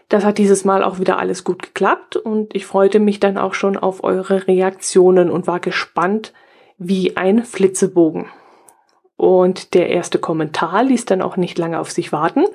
Das 0.08 0.24
hat 0.24 0.38
dieses 0.38 0.64
Mal 0.64 0.86
auch 0.86 1.00
wieder 1.00 1.20
alles 1.20 1.44
gut 1.44 1.62
geklappt 1.62 2.16
und 2.16 2.56
ich 2.56 2.66
freute 2.66 3.02
mich 3.02 3.20
dann 3.20 3.38
auch 3.38 3.54
schon 3.54 3.76
auf 3.76 4.06
eure 4.06 4.48
Reaktionen 4.48 5.30
und 5.30 5.48
war 5.48 5.60
gespannt 5.60 6.32
wie 6.78 7.18
ein 7.18 7.44
Flitzebogen. 7.44 8.28
Und 9.18 9.74
der 9.74 9.90
erste 9.90 10.20
Kommentar 10.20 10.84
ließ 10.84 11.06
dann 11.06 11.22
auch 11.22 11.38
nicht 11.38 11.58
lange 11.58 11.80
auf 11.80 11.92
sich 11.92 12.12
warten. 12.12 12.46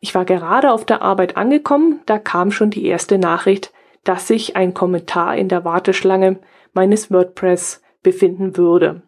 Ich 0.00 0.14
war 0.14 0.26
gerade 0.26 0.70
auf 0.70 0.84
der 0.84 1.02
Arbeit 1.02 1.36
angekommen, 1.36 2.00
da 2.06 2.18
kam 2.18 2.52
schon 2.52 2.70
die 2.70 2.84
erste 2.84 3.18
Nachricht, 3.18 3.72
dass 4.04 4.28
sich 4.28 4.54
ein 4.54 4.74
Kommentar 4.74 5.36
in 5.36 5.48
der 5.48 5.64
Warteschlange 5.64 6.38
meines 6.74 7.10
WordPress 7.10 7.82
befinden 8.02 8.58
würde. 8.58 9.02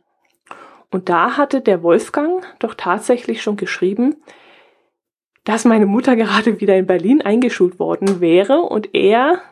Und 0.90 1.10
da 1.10 1.36
hatte 1.36 1.60
der 1.60 1.82
Wolfgang 1.82 2.42
doch 2.58 2.74
tatsächlich 2.74 3.42
schon 3.42 3.56
geschrieben, 3.56 4.16
dass 5.44 5.64
meine 5.64 5.86
Mutter 5.86 6.16
gerade 6.16 6.60
wieder 6.60 6.76
in 6.76 6.86
Berlin 6.86 7.20
eingeschult 7.20 7.78
worden 7.78 8.20
wäre 8.20 8.60
und 8.60 8.94
er 8.94 9.42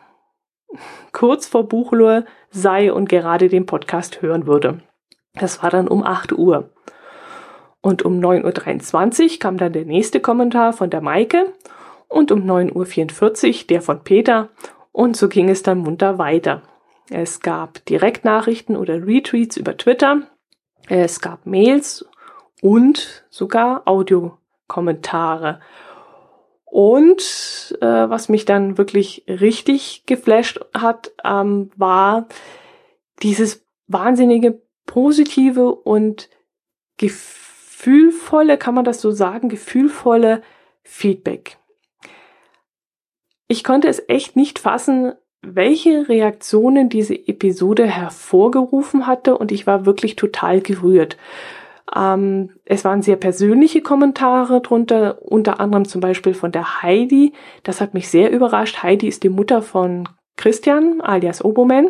kurz 1.11 1.45
vor 1.45 1.67
Buchlohe 1.67 2.25
sei 2.49 2.91
und 2.91 3.07
gerade 3.07 3.49
den 3.49 3.65
Podcast 3.65 4.21
hören 4.21 4.47
würde. 4.47 4.79
Das 5.35 5.61
war 5.61 5.69
dann 5.69 5.87
um 5.87 6.03
8 6.03 6.33
Uhr. 6.33 6.71
Und 7.85 8.01
um 8.01 8.19
9.23 8.19 9.33
Uhr 9.33 9.39
kam 9.39 9.57
dann 9.57 9.71
der 9.71 9.85
nächste 9.85 10.19
Kommentar 10.19 10.73
von 10.73 10.89
der 10.89 11.01
Maike 11.01 11.53
und 12.07 12.31
um 12.31 12.39
9.44 12.39 13.61
Uhr 13.61 13.67
der 13.67 13.81
von 13.83 14.03
Peter 14.03 14.49
und 14.91 15.15
so 15.15 15.29
ging 15.29 15.49
es 15.49 15.61
dann 15.61 15.77
munter 15.77 16.17
weiter. 16.17 16.63
Es 17.11 17.41
gab 17.41 17.85
Direktnachrichten 17.85 18.75
oder 18.75 19.05
Retweets 19.05 19.55
über 19.57 19.77
Twitter, 19.77 20.23
es 20.89 21.21
gab 21.21 21.45
Mails 21.45 22.03
und 22.59 23.23
sogar 23.29 23.83
Audiokommentare. 23.85 25.59
Und 26.63 27.77
äh, 27.81 27.85
was 27.85 28.29
mich 28.29 28.45
dann 28.45 28.79
wirklich 28.79 29.25
richtig 29.27 30.07
geflasht 30.07 30.59
hat, 30.73 31.11
ähm, 31.23 31.69
war 31.75 32.29
dieses 33.21 33.63
wahnsinnige 33.85 34.59
positive 34.87 35.75
und 35.75 36.31
gefühlvolle, 37.85 38.57
kann 38.57 38.73
man 38.73 38.83
das 38.83 38.99
so 38.99 39.11
sagen, 39.11 39.47
gefühlvolle 39.47 40.41
Feedback. 40.83 41.57
Ich 43.47 43.63
konnte 43.63 43.87
es 43.87 44.03
echt 44.07 44.35
nicht 44.35 44.57
fassen, 44.57 45.13
welche 45.43 46.09
Reaktionen 46.09 46.89
diese 46.89 47.13
Episode 47.13 47.85
hervorgerufen 47.85 49.05
hatte 49.05 49.37
und 49.37 49.51
ich 49.51 49.67
war 49.67 49.85
wirklich 49.85 50.15
total 50.15 50.61
gerührt. 50.61 51.17
Ähm, 51.95 52.49
es 52.65 52.83
waren 52.83 53.03
sehr 53.03 53.17
persönliche 53.17 53.81
Kommentare 53.81 54.61
drunter, 54.61 55.21
unter 55.21 55.59
anderem 55.59 55.85
zum 55.85 56.01
Beispiel 56.01 56.33
von 56.33 56.51
der 56.51 56.81
Heidi. 56.81 57.33
Das 57.61 57.81
hat 57.81 57.93
mich 57.93 58.09
sehr 58.09 58.31
überrascht. 58.31 58.81
Heidi 58.81 59.07
ist 59.07 59.21
die 59.21 59.29
Mutter 59.29 59.61
von 59.61 60.09
Christian 60.37 61.01
alias 61.01 61.45
Oboman. 61.45 61.89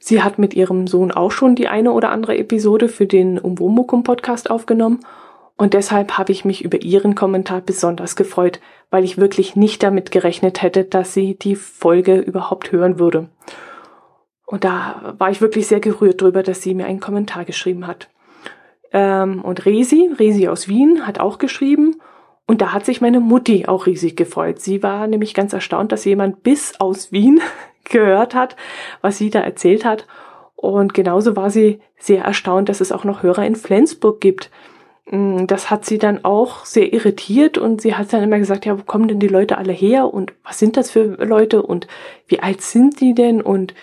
Sie 0.00 0.22
hat 0.22 0.38
mit 0.38 0.54
ihrem 0.54 0.88
Sohn 0.88 1.12
auch 1.12 1.30
schon 1.30 1.54
die 1.54 1.68
eine 1.68 1.92
oder 1.92 2.10
andere 2.10 2.36
Episode 2.36 2.88
für 2.88 3.06
den 3.06 3.38
Umwomukum 3.38 4.02
Podcast 4.02 4.50
aufgenommen 4.50 5.00
und 5.60 5.74
deshalb 5.74 6.16
habe 6.16 6.32
ich 6.32 6.46
mich 6.46 6.64
über 6.64 6.80
ihren 6.80 7.14
Kommentar 7.14 7.60
besonders 7.60 8.16
gefreut, 8.16 8.60
weil 8.88 9.04
ich 9.04 9.18
wirklich 9.18 9.56
nicht 9.56 9.82
damit 9.82 10.10
gerechnet 10.10 10.62
hätte, 10.62 10.84
dass 10.84 11.12
sie 11.12 11.34
die 11.34 11.54
Folge 11.54 12.16
überhaupt 12.16 12.72
hören 12.72 12.98
würde. 12.98 13.28
Und 14.46 14.64
da 14.64 15.14
war 15.18 15.30
ich 15.30 15.42
wirklich 15.42 15.66
sehr 15.66 15.80
gerührt 15.80 16.22
drüber, 16.22 16.42
dass 16.42 16.62
sie 16.62 16.72
mir 16.72 16.86
einen 16.86 16.98
Kommentar 16.98 17.44
geschrieben 17.44 17.86
hat. 17.86 18.08
Ähm, 18.92 19.42
und 19.42 19.66
Resi, 19.66 20.10
Resi 20.18 20.48
aus 20.48 20.66
Wien, 20.66 21.06
hat 21.06 21.20
auch 21.20 21.36
geschrieben. 21.36 22.00
Und 22.46 22.62
da 22.62 22.72
hat 22.72 22.86
sich 22.86 23.02
meine 23.02 23.20
Mutti 23.20 23.66
auch 23.66 23.84
riesig 23.84 24.16
gefreut. 24.16 24.60
Sie 24.60 24.82
war 24.82 25.06
nämlich 25.08 25.34
ganz 25.34 25.52
erstaunt, 25.52 25.92
dass 25.92 26.06
jemand 26.06 26.42
bis 26.42 26.80
aus 26.80 27.12
Wien 27.12 27.38
gehört 27.84 28.34
hat, 28.34 28.56
was 29.00 29.18
sie 29.18 29.30
da 29.30 29.40
erzählt 29.40 29.84
hat. 29.84 30.06
Und 30.56 30.92
genauso 30.94 31.36
war 31.36 31.50
sie 31.50 31.80
sehr 31.98 32.24
erstaunt, 32.24 32.68
dass 32.68 32.80
es 32.80 32.92
auch 32.92 33.04
noch 33.04 33.22
Hörer 33.22 33.46
in 33.46 33.56
Flensburg 33.56 34.20
gibt. 34.20 34.50
Mm, 35.10 35.46
das 35.46 35.70
hat 35.70 35.84
sie 35.84 35.98
dann 35.98 36.24
auch 36.24 36.64
sehr 36.64 36.92
irritiert 36.92 37.58
und 37.58 37.80
sie 37.80 37.94
hat 37.94 38.12
dann 38.12 38.22
immer 38.22 38.38
gesagt, 38.38 38.66
ja, 38.66 38.78
wo 38.78 38.82
kommen 38.82 39.08
denn 39.08 39.20
die 39.20 39.28
Leute 39.28 39.58
alle 39.58 39.72
her 39.72 40.12
und 40.12 40.32
was 40.44 40.58
sind 40.58 40.76
das 40.76 40.90
für 40.90 41.02
Leute 41.24 41.62
und 41.62 41.88
wie 42.26 42.40
alt 42.40 42.62
sind 42.62 43.00
die 43.00 43.14
denn 43.14 43.40
und 43.40 43.74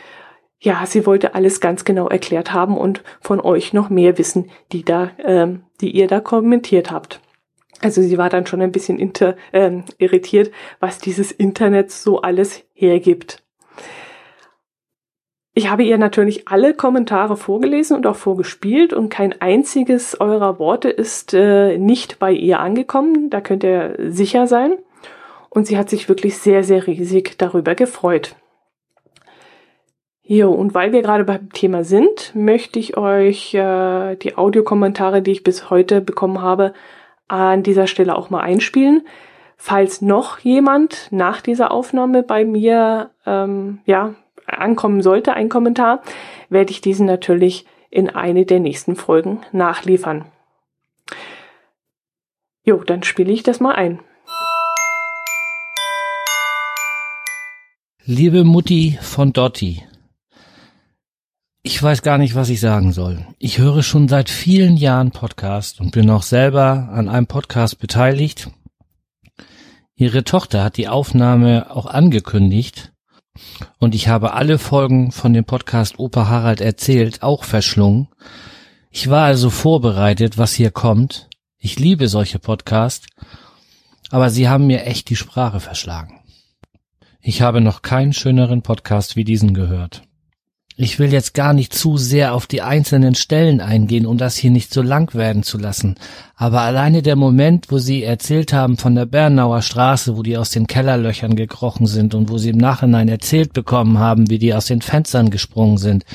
ja, 0.60 0.86
sie 0.86 1.06
wollte 1.06 1.36
alles 1.36 1.60
ganz 1.60 1.86
genau 1.86 2.08
erklärt 2.08 2.54
haben 2.54 2.78
und 2.78 3.04
von 3.22 3.40
euch 3.40 3.74
noch 3.74 3.90
mehr 3.90 4.18
wissen, 4.18 4.50
die 4.72 4.84
da, 4.84 5.12
ähm, 5.24 5.64
die 5.82 5.92
ihr 5.92 6.08
da 6.08 6.20
kommentiert 6.20 6.92
habt. 6.92 7.22
Also 7.82 8.02
sie 8.02 8.18
war 8.18 8.30
dann 8.30 8.48
schon 8.48 8.62
ein 8.62 8.72
bisschen 8.72 8.98
inter, 8.98 9.36
ähm, 9.54 9.84
irritiert, 10.00 10.52
was 10.80 10.98
dieses 10.98 11.32
Internet 11.32 11.92
so 11.92 12.22
alles 12.22 12.64
hergibt. 12.74 13.44
Ich 15.58 15.72
habe 15.72 15.82
ihr 15.82 15.98
natürlich 15.98 16.48
alle 16.48 16.76
Kommentare 16.76 17.36
vorgelesen 17.36 17.98
und 17.98 18.06
auch 18.06 18.16
vorgespielt 18.16 18.94
und 18.94 19.10
kein 19.10 19.42
einziges 19.42 20.22
eurer 20.22 20.60
Worte 20.60 20.88
ist 20.88 21.34
äh, 21.34 21.80
nicht 21.80 22.20
bei 22.20 22.32
ihr 22.32 22.60
angekommen. 22.60 23.32
Da 23.32 23.42
könnt 23.42 23.64
ihr 23.64 23.96
sicher 23.98 24.46
sein. 24.46 24.74
Und 25.50 25.66
sie 25.66 25.76
hat 25.76 25.90
sich 25.90 26.10
wirklich 26.10 26.38
sehr, 26.38 26.64
sehr 26.64 26.86
riesig 26.86 27.40
darüber 27.40 27.74
gefreut. 27.74 28.36
Jo, 30.22 30.52
und 30.52 30.76
weil 30.76 30.92
wir 30.92 31.02
gerade 31.02 31.24
beim 31.24 31.52
Thema 31.52 31.84
sind, 31.84 32.36
möchte 32.36 32.78
ich 32.78 32.96
euch 32.96 33.56
äh, 33.56 34.16
die 34.16 34.38
Audiokommentare, 34.38 35.24
die 35.24 35.32
ich 35.32 35.44
bis 35.44 35.72
heute 35.72 36.02
bekommen 36.02 36.40
habe, 36.40 36.74
an 37.28 37.64
dieser 37.64 37.88
Stelle 37.88 38.16
auch 38.16 38.30
mal 38.30 38.42
einspielen. 38.42 39.08
Falls 39.56 40.04
noch 40.04 40.38
jemand 40.38 41.08
nach 41.10 41.42
dieser 41.42 41.72
Aufnahme 41.72 42.22
bei 42.22 42.46
mir 42.46 43.10
ähm, 43.26 43.80
ja 43.86 44.14
ankommen 44.48 45.02
sollte, 45.02 45.34
ein 45.34 45.50
Kommentar, 45.50 46.02
werde 46.50 46.72
ich 46.72 46.82
diesen 46.82 47.06
natürlich 47.06 47.66
in 47.90 48.10
eine 48.10 48.46
der 48.46 48.60
nächsten 48.60 48.96
Folgen 48.96 49.42
nachliefern. 49.52 50.26
Jo, 52.64 52.84
dann 52.84 53.04
spiele 53.04 53.32
ich 53.32 53.44
das 53.44 53.60
mal 53.60 53.76
ein. 53.76 54.00
Liebe 58.04 58.44
Mutti 58.44 58.98
von 59.02 59.34
Dotti, 59.34 59.84
ich 61.70 61.84
weiß 61.84 62.02
gar 62.02 62.18
nicht, 62.18 62.34
was 62.34 62.48
ich 62.48 62.62
sagen 62.62 62.94
soll. 62.94 63.28
Ich 63.40 63.58
höre 63.58 63.84
schon 63.84 64.08
seit 64.08 64.30
vielen 64.30 64.78
Jahren 64.78 65.12
Podcast 65.12 65.82
und 65.82 65.92
bin 65.92 66.10
auch 66.10 66.24
selber 66.24 66.88
an 66.94 67.10
einem 67.10 67.28
Podcast 67.28 67.80
beteiligt. 67.80 68.50
Ihre 69.96 70.24
Tochter 70.24 70.64
hat 70.64 70.78
die 70.78 70.88
Aufnahme 70.88 71.70
auch 71.70 71.86
angekündigt 71.86 72.94
und 73.80 73.96
ich 73.96 74.08
habe 74.08 74.34
alle 74.34 74.58
Folgen 74.58 75.12
von 75.12 75.34
dem 75.34 75.46
Podcast 75.46 76.00
Opa 76.00 76.28
Harald 76.28 76.62
erzählt 76.62 77.24
auch 77.24 77.44
verschlungen. 77.44 78.08
Ich 78.92 79.10
war 79.10 79.26
also 79.26 79.50
vorbereitet, 79.50 80.38
was 80.38 80.54
hier 80.54 80.72
kommt. 80.72 81.30
Ich 81.60 81.80
liebe 81.80 82.08
solche 82.08 82.40
Podcasts, 82.40 83.08
aber 84.10 84.30
sie 84.30 84.48
haben 84.48 84.68
mir 84.68 84.86
echt 84.86 85.10
die 85.10 85.16
Sprache 85.16 85.60
verschlagen. 85.60 86.22
Ich 87.22 87.42
habe 87.42 87.60
noch 87.62 87.82
keinen 87.82 88.14
schöneren 88.14 88.62
Podcast 88.62 89.16
wie 89.16 89.24
diesen 89.24 89.54
gehört. 89.54 90.07
Ich 90.80 91.00
will 91.00 91.12
jetzt 91.12 91.34
gar 91.34 91.54
nicht 91.54 91.74
zu 91.74 91.98
sehr 91.98 92.36
auf 92.36 92.46
die 92.46 92.62
einzelnen 92.62 93.16
Stellen 93.16 93.62
eingehen, 93.62 94.06
um 94.06 94.20
das 94.20 94.38
hier 94.38 94.52
nicht 94.52 94.72
so 94.72 94.84
lang 94.84 95.16
werden 95.16 95.42
zu 95.42 95.58
lassen. 95.58 95.96
Aber 96.36 96.62
alleine 96.62 97.02
der 97.02 97.16
Moment, 97.16 97.72
wo 97.72 97.80
Sie 97.80 98.04
erzählt 98.04 98.54
haben 98.54 98.78
von 98.78 98.94
der 98.94 99.08
Bernauer 99.08 99.64
Straße, 99.64 100.16
wo 100.16 100.22
die 100.22 100.38
aus 100.38 100.52
den 100.52 100.68
Kellerlöchern 100.68 101.36
gekrochen 101.36 101.88
sind 101.88 102.14
und 102.14 102.30
wo 102.30 102.38
Sie 102.38 102.50
im 102.50 102.60
Nachhinein 102.60 103.08
erzählt 103.08 103.54
bekommen 103.54 103.98
haben, 103.98 104.30
wie 104.30 104.38
die 104.38 104.54
aus 104.54 104.68
den 104.68 104.84
Fenstern 104.84 105.32
gesprungen 105.32 105.80
sind, 105.80 106.06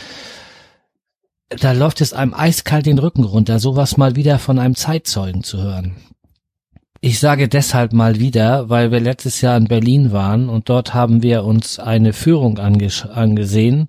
da 1.49 1.73
läuft 1.73 2.00
es 2.00 2.12
einem 2.12 2.33
eiskalt 2.33 2.87
den 2.87 3.00
Rücken 3.00 3.25
runter, 3.25 3.59
sowas 3.59 3.97
mal 3.97 4.14
wieder 4.14 4.38
von 4.38 4.61
einem 4.61 4.76
Zeitzeugen 4.76 5.42
zu 5.42 5.61
hören. 5.61 5.97
Ich 7.04 7.18
sage 7.18 7.49
deshalb 7.49 7.92
mal 7.92 8.21
wieder, 8.21 8.68
weil 8.68 8.92
wir 8.92 9.00
letztes 9.00 9.40
Jahr 9.40 9.56
in 9.56 9.64
Berlin 9.64 10.12
waren 10.12 10.49
und 10.49 10.68
dort 10.68 10.94
haben 10.94 11.21
wir 11.21 11.42
uns 11.42 11.80
eine 11.80 12.12
Führung 12.12 12.61
angesehen 12.61 13.88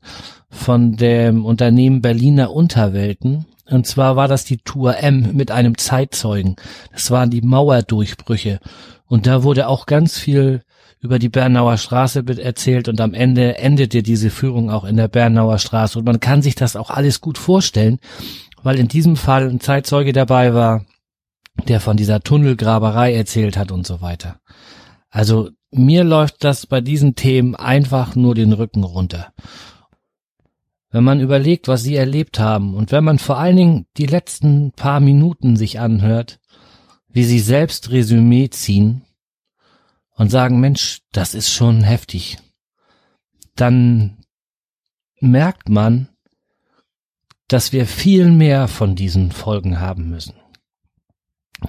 von 0.49 0.95
dem 0.95 1.45
Unternehmen 1.45 2.01
Berliner 2.01 2.51
Unterwelten. 2.51 3.45
Und 3.69 3.85
zwar 3.85 4.15
war 4.15 4.27
das 4.27 4.45
die 4.45 4.57
Tour 4.57 4.97
M 4.97 5.29
mit 5.33 5.51
einem 5.51 5.77
Zeitzeugen. 5.77 6.55
Das 6.91 7.11
waren 7.11 7.29
die 7.29 7.43
Mauerdurchbrüche. 7.43 8.59
Und 9.05 9.27
da 9.27 9.43
wurde 9.43 9.67
auch 9.67 9.85
ganz 9.85 10.17
viel 10.17 10.63
über 10.99 11.19
die 11.19 11.29
Bernauer 11.29 11.77
Straße 11.77 12.23
erzählt 12.41 12.87
und 12.87 12.99
am 12.99 13.13
Ende 13.13 13.59
endete 13.59 14.01
diese 14.01 14.31
Führung 14.31 14.71
auch 14.71 14.85
in 14.85 14.97
der 14.97 15.07
Bernauer 15.07 15.59
Straße. 15.59 15.99
Und 15.99 16.05
man 16.05 16.19
kann 16.19 16.41
sich 16.41 16.55
das 16.55 16.75
auch 16.75 16.89
alles 16.89 17.21
gut 17.21 17.37
vorstellen, 17.37 17.99
weil 18.63 18.79
in 18.79 18.87
diesem 18.87 19.17
Fall 19.17 19.47
ein 19.47 19.59
Zeitzeuge 19.59 20.13
dabei 20.13 20.55
war, 20.55 20.83
der 21.67 21.79
von 21.79 21.97
dieser 21.97 22.21
Tunnelgraberei 22.21 23.13
erzählt 23.13 23.57
hat 23.57 23.71
und 23.71 23.85
so 23.85 24.01
weiter. 24.01 24.39
Also 25.09 25.49
mir 25.71 26.03
läuft 26.03 26.43
das 26.43 26.65
bei 26.67 26.81
diesen 26.81 27.15
Themen 27.15 27.55
einfach 27.55 28.15
nur 28.15 28.35
den 28.35 28.53
Rücken 28.53 28.83
runter. 28.83 29.33
Wenn 30.89 31.03
man 31.03 31.19
überlegt, 31.19 31.67
was 31.67 31.83
sie 31.83 31.95
erlebt 31.95 32.39
haben 32.39 32.75
und 32.75 32.91
wenn 32.91 33.03
man 33.03 33.17
vor 33.17 33.37
allen 33.37 33.55
Dingen 33.55 33.85
die 33.97 34.05
letzten 34.05 34.71
paar 34.71 34.99
Minuten 34.99 35.55
sich 35.55 35.79
anhört, 35.79 36.39
wie 37.09 37.23
sie 37.23 37.39
selbst 37.39 37.91
Resümee 37.91 38.49
ziehen 38.49 39.03
und 40.15 40.29
sagen, 40.29 40.59
Mensch, 40.59 41.01
das 41.11 41.33
ist 41.33 41.51
schon 41.51 41.81
heftig, 41.81 42.37
dann 43.55 44.17
merkt 45.19 45.69
man, 45.69 46.09
dass 47.47 47.71
wir 47.71 47.85
viel 47.85 48.31
mehr 48.31 48.67
von 48.67 48.95
diesen 48.95 49.31
Folgen 49.31 49.79
haben 49.79 50.09
müssen. 50.09 50.35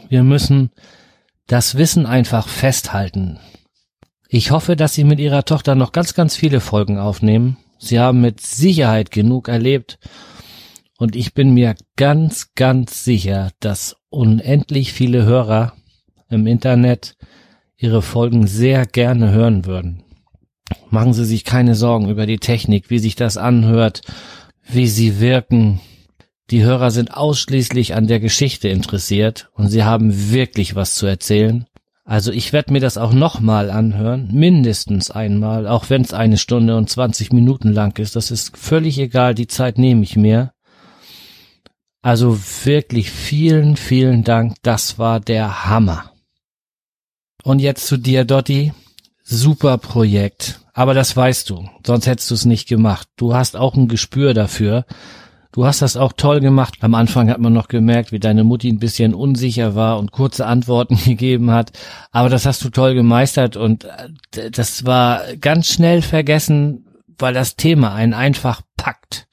Wir 0.08 0.22
müssen 0.22 0.70
das 1.46 1.76
Wissen 1.76 2.06
einfach 2.06 2.48
festhalten. 2.48 3.38
Ich 4.28 4.50
hoffe, 4.50 4.76
dass 4.76 4.94
Sie 4.94 5.04
mit 5.04 5.20
Ihrer 5.20 5.44
Tochter 5.44 5.74
noch 5.74 5.92
ganz, 5.92 6.14
ganz 6.14 6.36
viele 6.36 6.60
Folgen 6.60 6.98
aufnehmen. 6.98 7.56
Sie 7.78 8.00
haben 8.00 8.20
mit 8.20 8.40
Sicherheit 8.40 9.10
genug 9.10 9.48
erlebt. 9.48 9.98
Und 10.96 11.16
ich 11.16 11.34
bin 11.34 11.54
mir 11.54 11.74
ganz, 11.96 12.54
ganz 12.54 13.04
sicher, 13.04 13.50
dass 13.60 13.96
unendlich 14.10 14.92
viele 14.92 15.24
Hörer 15.24 15.74
im 16.30 16.46
Internet 16.46 17.16
Ihre 17.76 18.02
Folgen 18.02 18.46
sehr 18.46 18.86
gerne 18.86 19.32
hören 19.32 19.66
würden. 19.66 20.04
Machen 20.90 21.12
Sie 21.12 21.24
sich 21.24 21.44
keine 21.44 21.74
Sorgen 21.74 22.08
über 22.08 22.26
die 22.26 22.38
Technik, 22.38 22.90
wie 22.90 22.98
sich 22.98 23.16
das 23.16 23.36
anhört, 23.36 24.02
wie 24.66 24.86
sie 24.86 25.20
wirken. 25.20 25.80
Die 26.50 26.62
Hörer 26.62 26.90
sind 26.90 27.14
ausschließlich 27.14 27.94
an 27.94 28.06
der 28.06 28.20
Geschichte 28.20 28.68
interessiert 28.68 29.48
und 29.54 29.68
sie 29.68 29.84
haben 29.84 30.30
wirklich 30.30 30.74
was 30.74 30.94
zu 30.94 31.06
erzählen. 31.06 31.66
Also 32.04 32.32
ich 32.32 32.52
werde 32.52 32.72
mir 32.72 32.80
das 32.80 32.98
auch 32.98 33.14
nochmal 33.14 33.70
anhören, 33.70 34.28
mindestens 34.30 35.10
einmal, 35.10 35.66
auch 35.66 35.88
wenn 35.88 36.02
es 36.02 36.12
eine 36.12 36.36
Stunde 36.36 36.76
und 36.76 36.90
20 36.90 37.32
Minuten 37.32 37.72
lang 37.72 37.98
ist. 37.98 38.14
Das 38.14 38.30
ist 38.30 38.58
völlig 38.58 38.98
egal, 38.98 39.34
die 39.34 39.46
Zeit 39.46 39.78
nehme 39.78 40.02
ich 40.02 40.16
mir. 40.16 40.52
Also 42.02 42.38
wirklich 42.64 43.10
vielen, 43.10 43.76
vielen 43.76 44.22
Dank, 44.22 44.56
das 44.60 44.98
war 44.98 45.20
der 45.20 45.64
Hammer. 45.64 46.10
Und 47.42 47.60
jetzt 47.60 47.86
zu 47.86 47.96
dir, 47.96 48.26
Dotti. 48.26 48.72
Super 49.22 49.78
Projekt. 49.78 50.60
Aber 50.74 50.92
das 50.92 51.16
weißt 51.16 51.48
du, 51.48 51.70
sonst 51.86 52.06
hättest 52.06 52.30
du 52.30 52.34
es 52.34 52.44
nicht 52.44 52.68
gemacht. 52.68 53.08
Du 53.16 53.34
hast 53.34 53.56
auch 53.56 53.74
ein 53.74 53.88
Gespür 53.88 54.34
dafür. 54.34 54.84
Du 55.54 55.64
hast 55.64 55.82
das 55.82 55.96
auch 55.96 56.12
toll 56.12 56.40
gemacht. 56.40 56.78
Am 56.80 56.96
Anfang 56.96 57.30
hat 57.30 57.38
man 57.38 57.52
noch 57.52 57.68
gemerkt, 57.68 58.10
wie 58.10 58.18
deine 58.18 58.42
Mutti 58.42 58.68
ein 58.68 58.80
bisschen 58.80 59.14
unsicher 59.14 59.76
war 59.76 60.00
und 60.00 60.10
kurze 60.10 60.46
Antworten 60.46 60.96
gegeben 61.04 61.52
hat. 61.52 61.70
Aber 62.10 62.28
das 62.28 62.44
hast 62.44 62.64
du 62.64 62.70
toll 62.70 62.94
gemeistert 62.94 63.56
und 63.56 63.84
äh, 63.84 64.50
das 64.50 64.84
war 64.84 65.22
ganz 65.40 65.68
schnell 65.68 66.02
vergessen, 66.02 66.86
weil 67.20 67.34
das 67.34 67.54
Thema 67.54 67.94
einen 67.94 68.14
einfach 68.14 68.62
packt. 68.76 69.28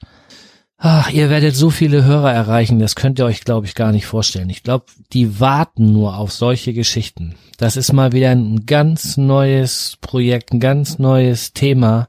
Ach, 0.78 1.10
ihr 1.10 1.28
werdet 1.28 1.56
so 1.56 1.70
viele 1.70 2.04
Hörer 2.04 2.32
erreichen, 2.32 2.78
das 2.78 2.94
könnt 2.94 3.18
ihr 3.18 3.24
euch, 3.24 3.42
glaube 3.42 3.66
ich, 3.66 3.74
gar 3.74 3.90
nicht 3.90 4.06
vorstellen. 4.06 4.48
Ich 4.48 4.62
glaube, 4.62 4.86
die 5.12 5.40
warten 5.40 5.92
nur 5.92 6.18
auf 6.18 6.30
solche 6.30 6.72
Geschichten. 6.72 7.34
Das 7.58 7.76
ist 7.76 7.92
mal 7.92 8.12
wieder 8.12 8.30
ein 8.30 8.64
ganz 8.66 9.16
neues 9.16 9.98
Projekt, 10.00 10.52
ein 10.52 10.60
ganz 10.60 11.00
neues 11.00 11.52
Thema. 11.52 12.06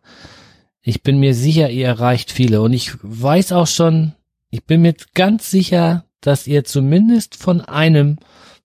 Ich 0.86 1.02
bin 1.02 1.18
mir 1.18 1.34
sicher, 1.34 1.70
ihr 1.70 1.88
erreicht 1.88 2.32
viele. 2.32 2.62
Und 2.62 2.74
ich 2.74 2.92
weiß 3.02 3.54
auch 3.54 3.68
schon, 3.68 4.14
ich 4.50 4.66
bin 4.66 4.82
mir 4.82 4.94
ganz 5.14 5.50
sicher, 5.50 6.04
dass 6.20 6.46
ihr 6.46 6.66
zumindest 6.66 7.36
von 7.36 7.62
einem 7.62 8.18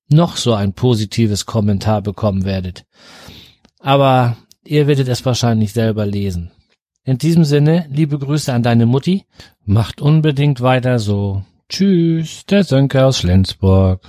noch 0.09 0.37
so 0.37 0.53
ein 0.55 0.73
positives 0.73 1.47
Kommentar 1.47 2.03
bekommen 2.03 2.45
werdet. 2.45 2.85
Aber 3.79 4.37
ihr 4.65 4.89
werdet 4.89 5.07
es 5.09 5.25
wahrscheinlich 5.25 5.73
selber 5.73 6.07
lesen. 6.07 6.51
In 7.05 7.19
diesem 7.19 7.45
Sinne, 7.45 7.87
liebe 7.91 8.19
Grüße 8.19 8.53
an 8.53 8.65
deine 8.65 8.87
Mutti. 8.87 9.25
Macht 9.65 10.01
unbedingt 10.01 10.61
weiter 10.61 10.99
so. 10.99 11.45
Tschüss, 11.69 12.45
der 12.47 12.65
Sönke 12.65 13.05
aus 13.05 13.19
Flensburg. 13.19 14.01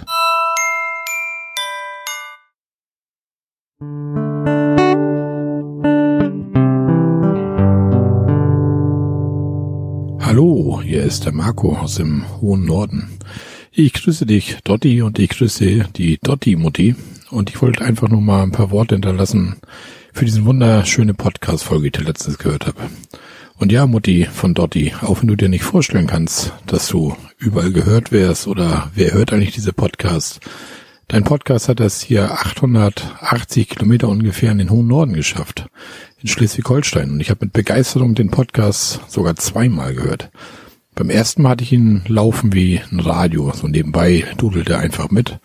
Hallo, 10.30 10.80
hier 10.84 11.02
ist 11.02 11.26
der 11.26 11.34
Marco 11.34 11.76
aus 11.76 11.96
dem 11.96 12.24
hohen 12.40 12.64
Norden. 12.64 13.18
Ich 13.72 13.94
grüße 13.94 14.28
dich, 14.28 14.58
Dotti, 14.64 15.02
und 15.02 15.18
ich 15.18 15.30
grüße 15.32 15.88
die 15.96 16.20
Dotti-Mutti. 16.22 16.94
Und 17.32 17.50
ich 17.50 17.60
wollte 17.64 17.84
einfach 17.84 18.10
nur 18.10 18.22
mal 18.22 18.44
ein 18.44 18.52
paar 18.52 18.70
Worte 18.70 18.94
hinterlassen, 18.94 19.56
für 20.14 20.26
diesen 20.26 20.46
wunderschöne 20.46 21.16
Podcast-Folge, 21.16 21.90
die 21.90 22.02
ich 22.02 22.08
letztens 22.08 22.38
gehört 22.38 22.68
habe. 22.68 22.92
Und 23.58 23.72
ja, 23.72 23.88
Mutti 23.88 24.26
von 24.26 24.54
Dotti, 24.54 24.94
auch 25.02 25.20
wenn 25.22 25.30
du 25.30 25.36
dir 25.36 25.50
nicht 25.50 25.64
vorstellen 25.64 26.06
kannst, 26.06 26.54
dass 26.68 26.90
du 26.90 27.16
überall 27.40 27.72
gehört 27.72 28.12
wärst 28.12 28.46
oder 28.46 28.92
wer 28.94 29.14
hört 29.14 29.34
eigentlich 29.34 29.56
diese 29.56 29.74
Podcast? 29.74 30.42
Dein 31.10 31.24
Podcast 31.24 31.70
hat 31.70 31.80
es 31.80 32.02
hier 32.02 32.32
880 32.32 33.68
Kilometer 33.68 34.08
ungefähr 34.10 34.52
in 34.52 34.60
den 34.60 34.70
hohen 34.70 34.86
Norden 34.86 35.14
geschafft, 35.14 35.66
in 36.22 36.30
Schleswig-Holstein. 36.30 37.10
Und 37.10 37.20
ich 37.20 37.32
habe 37.32 37.46
mit 37.46 37.54
Begeisterung 37.54 38.14
den 38.14 38.30
Podcast 38.30 39.02
sogar 39.08 39.36
zweimal 39.36 39.96
gehört. 39.96 40.30
Beim 40.94 41.10
ersten 41.10 41.42
Mal 41.42 41.50
hatte 41.50 41.64
ich 41.64 41.72
ihn 41.72 42.04
laufen 42.08 42.54
wie 42.54 42.80
ein 42.92 43.00
Radio, 43.00 43.52
so 43.56 43.68
nebenbei 43.68 44.24
dudelte 44.38 44.74
er 44.74 44.82
einfach 44.82 45.10
mit. 45.10 45.40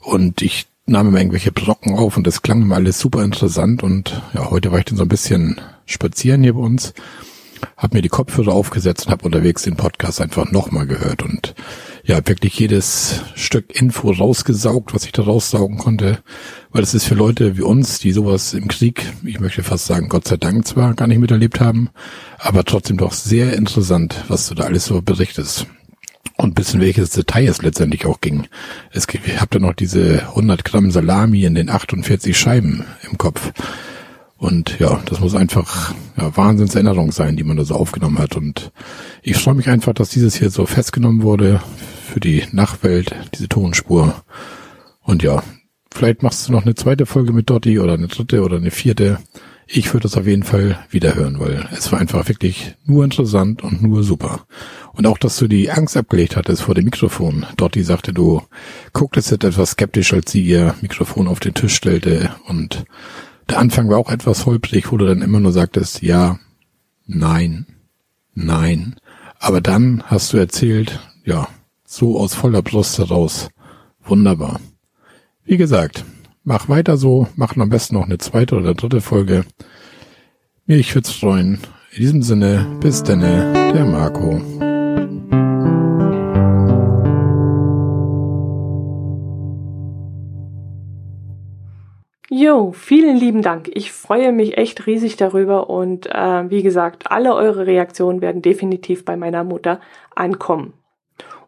Und 0.00 0.40
ich 0.40 0.68
nahm 0.86 1.08
immer 1.08 1.18
irgendwelche 1.18 1.52
Brocken 1.52 1.98
auf 1.98 2.16
und 2.16 2.26
das 2.26 2.40
klang 2.40 2.62
immer 2.62 2.76
alles 2.76 2.98
super 2.98 3.22
interessant 3.24 3.82
und 3.82 4.22
ja, 4.32 4.48
heute 4.48 4.72
war 4.72 4.78
ich 4.78 4.86
dann 4.86 4.96
so 4.96 5.04
ein 5.04 5.08
bisschen 5.08 5.60
spazieren 5.84 6.42
hier 6.42 6.54
bei 6.54 6.60
uns, 6.60 6.94
habe 7.76 7.98
mir 7.98 8.02
die 8.02 8.08
Kopfhörer 8.08 8.54
aufgesetzt 8.54 9.04
und 9.04 9.12
habe 9.12 9.26
unterwegs 9.26 9.64
den 9.64 9.76
Podcast 9.76 10.22
einfach 10.22 10.50
nochmal 10.50 10.86
gehört 10.86 11.22
und 11.22 11.54
ja, 12.04 12.26
wirklich 12.26 12.58
jedes 12.58 13.22
Stück 13.34 13.74
Info 13.80 14.10
rausgesaugt, 14.10 14.94
was 14.94 15.06
ich 15.06 15.12
da 15.12 15.22
raussaugen 15.22 15.78
konnte, 15.78 16.18
weil 16.70 16.82
es 16.82 16.92
ist 16.92 17.06
für 17.06 17.14
Leute 17.14 17.56
wie 17.56 17.62
uns, 17.62 17.98
die 17.98 18.12
sowas 18.12 18.52
im 18.52 18.68
Krieg, 18.68 19.06
ich 19.24 19.40
möchte 19.40 19.62
fast 19.62 19.86
sagen, 19.86 20.10
Gott 20.10 20.28
sei 20.28 20.36
Dank 20.36 20.66
zwar 20.66 20.94
gar 20.94 21.06
nicht 21.06 21.18
miterlebt 21.18 21.60
haben, 21.60 21.88
aber 22.38 22.64
trotzdem 22.64 22.98
doch 22.98 23.12
sehr 23.12 23.54
interessant, 23.54 24.22
was 24.28 24.48
du 24.48 24.54
da 24.54 24.64
alles 24.64 24.84
so 24.84 25.00
berichtest 25.00 25.66
und 26.36 26.54
bis 26.54 26.74
in 26.74 26.80
welches 26.80 27.10
Detail 27.10 27.48
es 27.48 27.62
letztendlich 27.62 28.04
auch 28.04 28.20
ging. 28.20 28.48
Es 28.90 29.06
gibt, 29.06 29.26
ich 29.26 29.40
habe 29.40 29.48
da 29.50 29.58
noch 29.58 29.74
diese 29.74 30.28
100 30.28 30.62
Gramm 30.64 30.90
Salami 30.90 31.44
in 31.44 31.54
den 31.54 31.70
48 31.70 32.36
Scheiben 32.36 32.84
im 33.08 33.16
Kopf. 33.16 33.52
Und 34.36 34.78
ja, 34.78 35.00
das 35.06 35.20
muss 35.20 35.34
einfach 35.34 35.94
ja, 36.16 36.36
Wahnsinnserinnerung 36.36 37.12
sein, 37.12 37.36
die 37.36 37.44
man 37.44 37.56
da 37.56 37.64
so 37.64 37.74
aufgenommen 37.74 38.18
hat. 38.18 38.36
Und 38.36 38.72
ich 39.22 39.36
freue 39.36 39.54
mich 39.54 39.68
einfach, 39.68 39.94
dass 39.94 40.10
dieses 40.10 40.34
hier 40.34 40.50
so 40.50 40.66
festgenommen 40.66 41.22
wurde 41.22 41.60
für 42.04 42.20
die 42.20 42.44
Nachwelt, 42.52 43.14
diese 43.34 43.48
Tonspur. 43.48 44.22
Und 45.02 45.22
ja, 45.22 45.42
vielleicht 45.92 46.22
machst 46.22 46.48
du 46.48 46.52
noch 46.52 46.64
eine 46.64 46.74
zweite 46.74 47.06
Folge 47.06 47.32
mit 47.32 47.48
Dotti 47.48 47.78
oder 47.78 47.94
eine 47.94 48.08
dritte 48.08 48.42
oder 48.42 48.56
eine 48.56 48.70
vierte. 48.70 49.18
Ich 49.66 49.92
würde 49.94 50.02
das 50.02 50.16
auf 50.16 50.26
jeden 50.26 50.42
Fall 50.42 50.78
wiederhören, 50.90 51.40
weil 51.40 51.66
es 51.72 51.90
war 51.90 51.98
einfach 51.98 52.28
wirklich 52.28 52.74
nur 52.84 53.02
interessant 53.02 53.62
und 53.62 53.82
nur 53.82 54.02
super. 54.02 54.46
Und 54.92 55.06
auch, 55.06 55.16
dass 55.16 55.38
du 55.38 55.48
die 55.48 55.70
Angst 55.70 55.96
abgelegt 55.96 56.36
hattest 56.36 56.62
vor 56.62 56.74
dem 56.74 56.84
Mikrofon. 56.84 57.46
Dotti 57.56 57.82
sagte, 57.82 58.12
du 58.12 58.42
gucktest 58.92 59.30
jetzt 59.30 59.44
etwas 59.44 59.70
skeptisch, 59.70 60.12
als 60.12 60.30
sie 60.30 60.42
ihr 60.42 60.74
Mikrofon 60.82 61.28
auf 61.28 61.40
den 61.40 61.54
Tisch 61.54 61.74
stellte. 61.74 62.30
Und 62.46 62.84
der 63.48 63.58
Anfang 63.58 63.88
war 63.88 63.98
auch 63.98 64.10
etwas 64.10 64.46
holprig, 64.46 64.90
wo 64.90 64.96
du 64.96 65.06
dann 65.06 65.22
immer 65.22 65.40
nur 65.40 65.52
sagtest, 65.52 66.02
ja, 66.02 66.38
nein, 67.06 67.66
nein. 68.34 68.96
Aber 69.38 69.60
dann 69.60 70.02
hast 70.06 70.32
du 70.32 70.38
erzählt, 70.38 71.00
ja, 71.24 71.48
so 71.84 72.18
aus 72.18 72.34
voller 72.34 72.62
Brust 72.62 72.98
heraus. 72.98 73.48
Wunderbar. 74.04 74.60
Wie 75.44 75.56
gesagt, 75.56 76.04
mach 76.42 76.68
weiter 76.68 76.96
so, 76.96 77.28
mach 77.36 77.56
am 77.56 77.68
besten 77.68 77.96
noch 77.96 78.04
eine 78.04 78.18
zweite 78.18 78.56
oder 78.56 78.74
dritte 78.74 79.00
Folge. 79.00 79.44
Mich 80.66 80.94
würde 80.94 81.10
freuen. 81.10 81.58
In 81.92 81.98
diesem 82.00 82.22
Sinne, 82.22 82.66
bis 82.80 83.02
denne, 83.02 83.72
der 83.72 83.84
Marco. 83.84 84.73
Vielen 92.72 93.16
lieben 93.16 93.42
Dank. 93.42 93.70
Ich 93.74 93.92
freue 93.92 94.32
mich 94.32 94.56
echt 94.58 94.86
riesig 94.86 95.16
darüber 95.16 95.70
und 95.70 96.06
äh, 96.06 96.50
wie 96.50 96.62
gesagt, 96.62 97.10
alle 97.10 97.34
eure 97.34 97.66
Reaktionen 97.66 98.20
werden 98.20 98.42
definitiv 98.42 99.04
bei 99.04 99.16
meiner 99.16 99.44
Mutter 99.44 99.80
ankommen. 100.14 100.74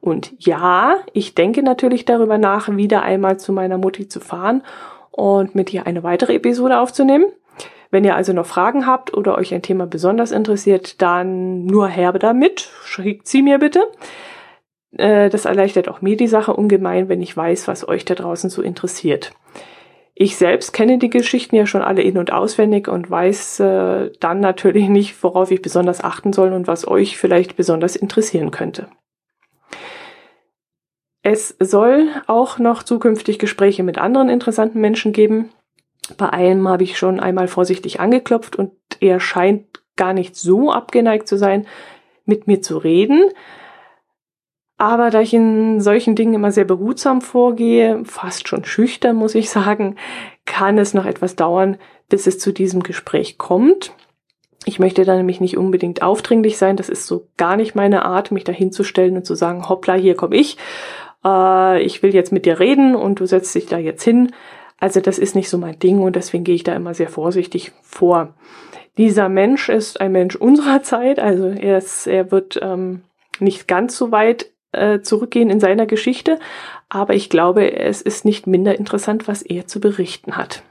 Und 0.01 0.35
ja, 0.39 0.99
ich 1.13 1.35
denke 1.35 1.63
natürlich 1.63 2.05
darüber 2.05 2.39
nach, 2.39 2.69
wieder 2.77 3.03
einmal 3.03 3.39
zu 3.39 3.53
meiner 3.53 3.79
Mutti 3.79 4.09
zu 4.09 4.21
fahren 4.21 4.63
und 5.11 5.55
mit 5.55 5.73
ihr 5.73 5.87
eine 5.87 6.03
weitere 6.03 6.35
Episode 6.35 6.79
aufzunehmen. 6.79 7.27
Wenn 7.91 8.05
ihr 8.05 8.17
also 8.17 8.33
noch 8.33 8.47
Fragen 8.47 8.87
habt 8.87 9.15
oder 9.15 9.37
euch 9.37 9.55
ein 9.55 9.63
Thema 9.63 9.87
besonders 9.87 10.31
interessiert, 10.33 11.01
dann 11.03 11.67
nur 11.67 11.89
herbe 11.89 12.19
damit. 12.19 12.71
Schickt 12.85 13.29
sie 13.29 13.43
mir 13.43 13.59
bitte. 13.59 13.81
äh, 14.97 15.29
das 15.31 15.45
erleichtert 15.45 15.89
auch 15.89 16.03
mir 16.03 16.17
die 16.17 16.27
Sache 16.27 16.53
ungemein, 16.55 17.09
wenn 17.09 17.23
ich 17.23 17.37
weiß, 17.37 17.69
was 17.69 17.87
euch 17.89 18.05
da 18.05 18.15
draußen 18.15 18.51
so 18.51 18.63
interessiert. 18.63 19.33
Ich 20.19 20.39
selbst 20.39 20.73
kenne 20.73 20.97
die 20.97 21.11
Geschichten 21.11 21.57
ja 21.57 21.67
schon 21.67 21.83
alle 21.83 22.01
in 22.01 22.17
und 22.17 22.33
auswendig 22.33 22.89
und 22.89 23.11
weiß 23.11 23.61
äh, 23.61 24.11
dann 24.19 24.41
natürlich 24.41 24.89
nicht, 24.89 25.23
worauf 25.23 25.51
ich 25.51 25.61
besonders 25.61 26.03
achten 26.03 26.33
soll 26.33 26.55
und 26.55 26.67
was 26.67 26.89
euch 26.89 27.19
vielleicht 27.19 27.55
besonders 27.55 27.97
interessieren 27.97 28.51
könnte. 28.51 28.89
Es 31.23 31.55
soll 31.61 32.09
auch 32.29 32.59
noch 32.59 32.83
zukünftig 32.83 33.39
Gespräche 33.39 33.83
mit 33.83 33.99
anderen 33.99 34.31
interessanten 34.31 34.81
Menschen 34.81 35.13
geben. 35.13 35.51
Bei 36.17 36.31
einem 36.31 36.67
habe 36.67 36.85
ich 36.85 36.97
schon 36.97 37.21
einmal 37.21 37.47
vorsichtig 37.47 38.01
angeklopft 38.01 38.57
und 38.57 38.73
er 39.01 39.21
scheint 39.21 39.83
gar 39.97 40.15
nicht 40.15 40.35
so 40.35 40.73
abgeneigt 40.73 41.29
zu 41.29 41.37
sein, 41.37 41.67
mit 42.25 42.47
mir 42.47 42.63
zu 42.63 42.79
reden. 42.79 43.23
Aber 44.79 45.11
da 45.11 45.21
ich 45.21 45.33
in 45.33 45.81
solchen 45.81 46.15
Dingen 46.17 46.35
immer 46.35 46.53
sehr 46.53 46.67
behutsam 46.67 47.23
vorgehe, 47.23 48.05
fast 48.05 48.47
schon 48.47 48.65
schüchtern, 48.65 49.17
muss 49.17 49.35
ich 49.35 49.49
sagen, 49.49 49.97
kann 50.45 50.77
es 50.79 50.93
noch 50.93 51.07
etwas 51.07 51.35
dauern, 51.35 51.79
bis 52.09 52.27
es 52.27 52.39
zu 52.39 52.53
diesem 52.53 52.83
Gespräch 52.83 53.39
kommt. 53.39 53.93
Ich 54.65 54.79
möchte 54.79 55.05
da 55.05 55.17
nämlich 55.17 55.41
nicht 55.41 55.57
unbedingt 55.57 56.03
aufdringlich 56.03 56.59
sein. 56.59 56.77
Das 56.77 56.89
ist 56.89 57.07
so 57.07 57.29
gar 57.37 57.57
nicht 57.57 57.75
meine 57.75 58.05
Art, 58.05 58.33
mich 58.33 58.45
da 58.45 58.53
hinzustellen 58.53 59.17
und 59.17 59.25
zu 59.25 59.35
sagen, 59.35 59.69
hoppla, 59.69 59.95
hier 59.95 60.15
komme 60.15 60.37
ich 60.37 60.59
äh, 61.27 61.83
ich 61.83 62.03
will 62.03 62.15
jetzt 62.15 62.33
mit 62.33 62.47
dir 62.47 62.61
reden 62.61 62.95
und 62.95 63.21
du 63.21 63.27
setzt 63.27 63.55
dich 63.55 63.67
da 63.67 63.79
jetzt 63.79 64.05
hin. 64.05 64.33
Also 64.79 65.01
das 65.01 65.19
ist 65.19 65.35
nicht 65.35 65.49
so 65.49 65.59
mein 65.59 65.79
Ding 65.79 66.01
und 66.01 66.17
deswegen 66.17 66.45
gehe 66.45 66.55
ich 66.55 66.65
da 66.65 66.75
immer 66.75 66.95
sehr 66.95 67.09
vorsichtig 67.09 67.73
vor. 67.83 68.35
Dieser 68.99 69.29
Mensch 69.29 69.69
ist 69.69 70.01
ein 70.01 70.13
Mensch 70.13 70.37
unserer 70.37 70.83
Zeit, 70.83 71.19
also 71.19 71.49
er, 71.49 71.79
ist, 71.79 72.07
er 72.07 72.31
wird 72.31 72.59
ähm, 72.63 73.03
nicht 73.41 73.69
ganz 73.69 73.97
so 73.97 74.11
weit 74.11 74.51
äh, 74.77 75.03
zurückgehen 75.03 75.51
in 75.51 75.61
seiner 75.61 75.87
Geschichte, 75.87 76.39
aber 76.89 77.15
ich 77.15 77.31
glaube, 77.31 77.73
es 77.73 78.03
ist 78.03 78.25
nicht 78.25 78.47
minder 78.47 78.79
interessant, 78.79 79.27
was 79.29 79.43
er 79.43 79.67
zu 79.67 79.81
berichten 79.81 80.37
hat. 80.37 80.63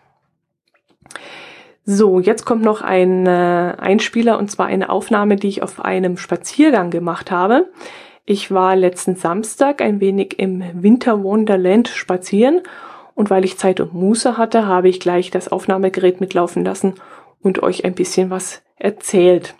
So, 1.87 2.19
jetzt 2.19 2.45
kommt 2.45 2.63
noch 2.63 2.81
ein 2.81 3.27
äh, 3.27 3.75
Einspieler 3.77 4.39
und 4.39 4.49
zwar 4.49 4.65
eine 4.65 4.89
Aufnahme, 4.89 5.35
die 5.35 5.49
ich 5.49 5.61
auf 5.61 5.83
einem 5.83 6.17
Spaziergang 6.17 6.89
gemacht 6.89 7.29
habe. 7.29 7.67
Ich 8.25 8.49
war 8.49 8.75
letzten 8.75 9.15
Samstag 9.15 9.81
ein 9.81 9.99
wenig 9.99 10.39
im 10.39 10.63
Winter 10.73 11.23
Wonderland 11.23 11.87
spazieren 11.87 12.61
und 13.13 13.29
weil 13.29 13.45
ich 13.45 13.59
Zeit 13.59 13.79
und 13.79 13.93
Muße 13.93 14.35
hatte, 14.35 14.65
habe 14.65 14.89
ich 14.89 14.99
gleich 14.99 15.29
das 15.29 15.47
Aufnahmegerät 15.47 16.21
mitlaufen 16.21 16.65
lassen 16.65 16.95
und 17.41 17.61
euch 17.61 17.85
ein 17.85 17.93
bisschen 17.93 18.31
was 18.31 18.63
erzählt. 18.77 19.55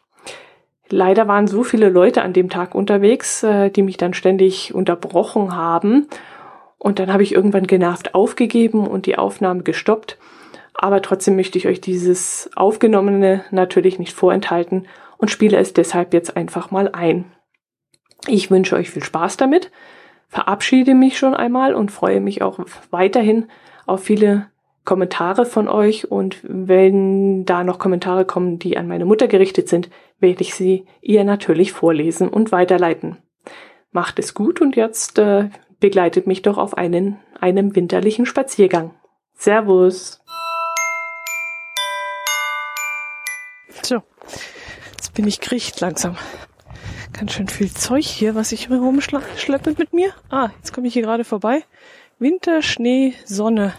Leider 0.89 1.27
waren 1.27 1.47
so 1.47 1.63
viele 1.63 1.89
Leute 1.89 2.21
an 2.21 2.33
dem 2.33 2.49
Tag 2.49 2.75
unterwegs, 2.75 3.43
äh, 3.43 3.69
die 3.69 3.81
mich 3.81 3.97
dann 3.97 4.13
ständig 4.13 4.73
unterbrochen 4.73 5.55
haben. 5.55 6.07
Und 6.77 6.99
dann 6.99 7.11
habe 7.11 7.23
ich 7.23 7.33
irgendwann 7.33 7.67
genervt 7.67 8.13
aufgegeben 8.13 8.85
und 8.85 9.07
die 9.07 9.17
Aufnahme 9.17 9.63
gestoppt. 9.63 10.17
Aber 10.75 11.01
trotzdem 11.01 11.35
möchte 11.35 11.57
ich 11.57 11.67
euch 11.67 11.81
dieses 11.81 12.49
Aufgenommene 12.55 13.43
natürlich 13.49 13.97
nicht 13.97 14.13
vorenthalten 14.13 14.87
und 15.17 15.31
spiele 15.31 15.57
es 15.57 15.73
deshalb 15.73 16.13
jetzt 16.13 16.37
einfach 16.37 16.69
mal 16.69 16.89
ein. 16.91 17.25
Ich 18.27 18.51
wünsche 18.51 18.75
euch 18.75 18.89
viel 18.89 19.03
Spaß 19.03 19.37
damit, 19.37 19.71
verabschiede 20.27 20.93
mich 20.93 21.17
schon 21.17 21.33
einmal 21.33 21.73
und 21.73 21.91
freue 21.91 22.19
mich 22.19 22.41
auch 22.41 22.59
weiterhin 22.91 23.47
auf 23.85 24.03
viele 24.03 24.47
Kommentare 24.85 25.45
von 25.45 25.67
euch 25.67 26.11
und 26.11 26.37
wenn 26.43 27.43
da 27.45 27.63
noch 27.63 27.79
Kommentare 27.79 28.23
kommen, 28.23 28.59
die 28.59 28.77
an 28.77 28.87
meine 28.87 29.05
Mutter 29.05 29.27
gerichtet 29.27 29.67
sind, 29.67 29.89
werde 30.19 30.41
ich 30.41 30.53
sie 30.53 30.85
ihr 31.01 31.23
natürlich 31.23 31.73
vorlesen 31.73 32.29
und 32.29 32.51
weiterleiten. 32.51 33.17
Macht 33.91 34.19
es 34.19 34.33
gut 34.33 34.61
und 34.61 34.75
jetzt 34.75 35.17
äh, 35.17 35.49
begleitet 35.79 36.27
mich 36.27 36.43
doch 36.43 36.57
auf 36.57 36.77
einen, 36.77 37.19
einem 37.39 37.75
winterlichen 37.75 38.25
Spaziergang. 38.25 38.93
Servus! 39.33 40.21
So, 43.81 44.01
jetzt 44.91 45.13
bin 45.13 45.27
ich 45.27 45.41
kriegt 45.41 45.81
langsam. 45.81 46.15
Ganz 47.13 47.33
schön 47.33 47.47
viel 47.47 47.71
Zeug 47.71 48.05
hier, 48.05 48.35
was 48.35 48.51
ich 48.51 48.67
immer 48.67 48.79
rumschleppe 48.79 49.75
mit 49.77 49.93
mir. 49.93 50.13
Ah, 50.29 50.49
jetzt 50.57 50.73
komme 50.73 50.87
ich 50.87 50.93
hier 50.93 51.03
gerade 51.03 51.23
vorbei. 51.23 51.63
Winter, 52.19 52.61
Schnee, 52.61 53.13
Sonne. 53.25 53.73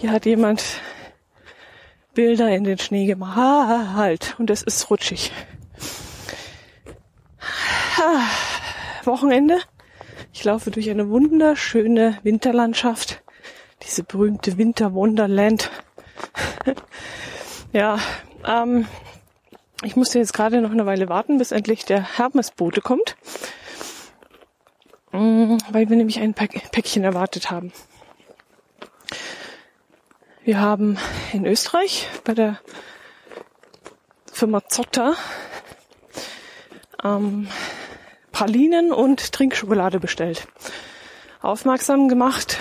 Hier 0.00 0.12
hat 0.12 0.24
jemand 0.24 0.80
Bilder 2.14 2.48
in 2.48 2.64
den 2.64 2.78
Schnee 2.78 3.04
gemacht. 3.04 3.36
Ah, 3.36 3.92
halt. 3.96 4.34
Und 4.38 4.48
es 4.48 4.62
ist 4.62 4.88
rutschig. 4.88 5.30
Ah, 7.98 8.24
Wochenende. 9.04 9.58
Ich 10.32 10.42
laufe 10.42 10.70
durch 10.70 10.88
eine 10.88 11.10
wunderschöne 11.10 12.18
Winterlandschaft. 12.22 13.22
Diese 13.82 14.02
berühmte 14.02 14.56
Winter 14.56 14.94
Wonderland. 14.94 15.70
ja, 17.74 17.98
ähm, 18.46 18.86
ich 19.82 19.96
musste 19.96 20.18
jetzt 20.18 20.32
gerade 20.32 20.62
noch 20.62 20.70
eine 20.70 20.86
Weile 20.86 21.10
warten, 21.10 21.36
bis 21.36 21.52
endlich 21.52 21.84
der 21.84 22.16
Hermesbote 22.16 22.80
kommt, 22.80 23.18
mm, 25.12 25.58
weil 25.70 25.90
wir 25.90 25.96
nämlich 25.98 26.20
ein 26.20 26.32
Päckchen 26.32 27.04
erwartet 27.04 27.50
haben. 27.50 27.70
Wir 30.44 30.60
haben 30.60 30.98
in 31.32 31.46
Österreich 31.46 32.08
bei 32.24 32.34
der 32.34 32.58
Firma 34.32 34.66
Zotter 34.68 35.14
ähm, 37.04 37.48
Pralinen 38.32 38.92
und 38.92 39.32
Trinkschokolade 39.32 40.00
bestellt. 40.00 40.46
Aufmerksam 41.42 42.08
gemacht 42.08 42.58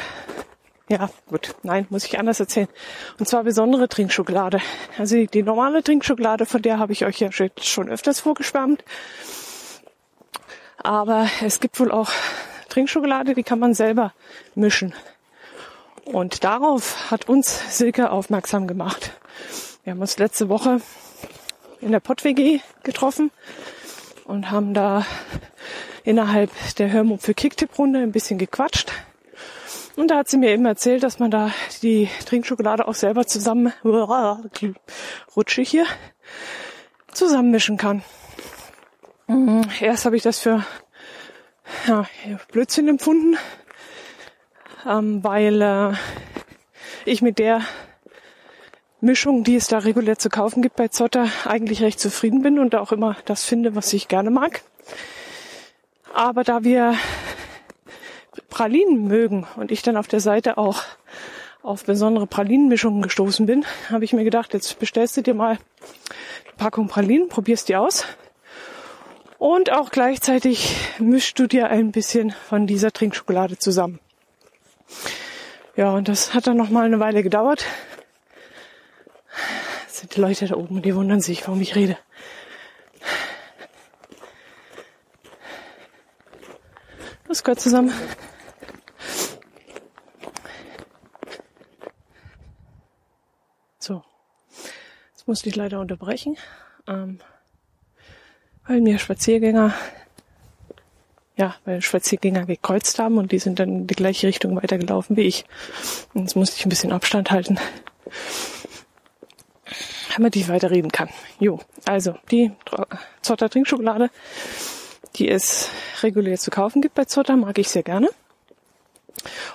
ja, 0.89 1.07
gut. 1.27 1.55
Nein, 1.61 1.85
muss 1.91 2.03
ich 2.03 2.17
anders 2.17 2.39
erzählen. 2.39 2.67
Und 3.19 3.27
zwar 3.27 3.43
besondere 3.43 3.87
Trinkschokolade. 3.87 4.59
Also 4.97 5.17
die, 5.17 5.27
die 5.27 5.43
normale 5.43 5.83
Trinkschokolade, 5.83 6.47
von 6.47 6.63
der 6.63 6.79
habe 6.79 6.93
ich 6.93 7.05
euch 7.05 7.19
ja 7.19 7.29
schon 7.31 7.89
öfters 7.89 8.19
vorgeschwärmt. 8.19 8.83
Aber 10.77 11.27
es 11.45 11.59
gibt 11.59 11.79
wohl 11.79 11.91
auch 11.91 12.09
Trinkschokolade, 12.69 13.35
die 13.35 13.43
kann 13.43 13.59
man 13.59 13.75
selber 13.75 14.13
mischen. 14.55 14.95
Und 16.11 16.43
darauf 16.43 17.11
hat 17.11 17.29
uns 17.29 17.77
Silke 17.77 18.09
aufmerksam 18.09 18.65
gemacht. 18.65 19.11
Wir 19.83 19.91
haben 19.91 20.01
uns 20.01 20.17
letzte 20.17 20.49
Woche 20.49 20.81
in 21.81 21.91
der 21.91 21.99
Pott-WG 21.99 22.61
getroffen 22.81 23.29
und 24.25 24.49
haben 24.49 24.73
da 24.73 25.05
innerhalb 26.03 26.49
der 26.77 26.91
Hörmut 26.91 27.21
für 27.21 27.35
Kicktipp-Runde 27.35 27.99
ein 27.99 28.11
bisschen 28.11 28.39
gequatscht. 28.39 28.91
Und 29.97 30.09
da 30.09 30.17
hat 30.17 30.29
sie 30.29 30.37
mir 30.37 30.49
eben 30.49 30.65
erzählt, 30.65 31.03
dass 31.03 31.19
man 31.19 31.29
da 31.29 31.51
die 31.83 32.09
Trinkschokolade 32.25 32.87
auch 32.87 32.95
selber 32.95 33.27
zusammen, 33.27 33.71
rutsche 35.35 35.61
hier, 35.61 35.85
zusammenmischen 37.11 37.77
kann. 37.77 38.01
Mhm. 39.27 39.61
Erst 39.79 40.05
habe 40.05 40.17
ich 40.17 40.23
das 40.23 40.39
für 40.39 40.65
ja, 41.87 42.07
Blödsinn 42.51 42.87
empfunden, 42.87 43.37
ähm, 44.87 45.23
weil 45.23 45.61
äh, 45.61 45.93
ich 47.05 47.21
mit 47.21 47.39
der 47.39 47.61
Mischung, 49.01 49.43
die 49.43 49.55
es 49.55 49.67
da 49.67 49.79
regulär 49.79 50.17
zu 50.17 50.29
kaufen 50.29 50.61
gibt 50.61 50.75
bei 50.75 50.89
Zotter, 50.89 51.27
eigentlich 51.45 51.81
recht 51.81 51.99
zufrieden 51.99 52.41
bin 52.41 52.59
und 52.59 52.75
auch 52.75 52.91
immer 52.91 53.15
das 53.25 53.43
finde, 53.43 53.75
was 53.75 53.93
ich 53.93 54.07
gerne 54.07 54.29
mag. 54.29 54.61
Aber 56.13 56.43
da 56.43 56.63
wir 56.63 56.95
Pralinen 58.49 59.07
mögen 59.07 59.47
und 59.55 59.71
ich 59.71 59.81
dann 59.81 59.95
auf 59.95 60.07
der 60.07 60.19
Seite 60.19 60.57
auch 60.57 60.83
auf 61.61 61.85
besondere 61.85 62.27
Pralinenmischungen 62.27 63.01
gestoßen 63.01 63.45
bin, 63.45 63.65
habe 63.89 64.05
ich 64.05 64.13
mir 64.13 64.23
gedacht, 64.23 64.53
jetzt 64.53 64.79
bestellst 64.79 65.17
du 65.17 65.21
dir 65.21 65.33
mal 65.33 65.51
eine 65.51 65.59
Packung 66.57 66.87
Pralinen, 66.87 67.29
probierst 67.29 67.69
die 67.69 67.75
aus 67.75 68.05
und 69.37 69.71
auch 69.71 69.91
gleichzeitig 69.91 70.75
mischst 70.99 71.37
du 71.39 71.47
dir 71.47 71.69
ein 71.69 71.91
bisschen 71.91 72.31
von 72.31 72.67
dieser 72.67 72.91
Trinkschokolade 72.91 73.57
zusammen. 73.57 73.99
Ja, 75.75 75.91
und 75.91 76.07
das 76.07 76.33
hat 76.33 76.47
dann 76.47 76.57
noch 76.57 76.69
mal 76.69 76.85
eine 76.85 76.99
Weile 76.99 77.23
gedauert. 77.23 77.65
Das 79.85 79.99
sind 79.99 80.15
die 80.15 80.21
Leute 80.21 80.47
da 80.47 80.55
oben, 80.55 80.81
die 80.81 80.95
wundern 80.95 81.21
sich, 81.21 81.47
warum 81.47 81.61
ich 81.61 81.75
rede. 81.75 81.97
Das 87.27 87.43
gehört 87.43 87.59
zusammen. 87.59 87.93
musste 95.29 95.47
ich 95.47 95.55
leider 95.55 95.79
unterbrechen, 95.79 96.37
ähm, 96.87 97.19
weil 98.65 98.81
mir 98.81 98.97
Spaziergänger, 98.97 99.75
ja, 101.39 101.55
weil 101.65 101.81
Spaziergänger 101.81 102.45
gekreuzt 102.45 102.99
haben 102.99 103.17
und 103.17 103.31
die 103.31 103.39
sind 103.39 103.59
dann 103.59 103.69
in 103.69 103.87
die 103.87 103.95
gleiche 103.95 104.27
Richtung 104.27 104.55
weitergelaufen 104.55 105.17
wie 105.17 105.21
ich. 105.21 105.45
Und 106.13 106.21
jetzt 106.21 106.35
musste 106.35 106.57
ich 106.57 106.65
ein 106.65 106.69
bisschen 106.69 106.91
Abstand 106.91 107.31
halten, 107.31 107.57
damit 110.15 110.35
ich 110.35 110.49
weiterreden 110.49 110.91
kann. 110.91 111.09
Jo, 111.39 111.59
also 111.85 112.15
die 112.29 112.51
Zotter 113.21 113.49
Trinkschokolade 113.49 114.11
die 115.15 115.29
es 115.29 115.69
regulär 116.01 116.37
zu 116.37 116.51
kaufen 116.51 116.81
gibt 116.81 116.95
bei 116.95 117.05
Zotter, 117.05 117.35
mag 117.35 117.57
ich 117.57 117.69
sehr 117.69 117.83
gerne. 117.83 118.09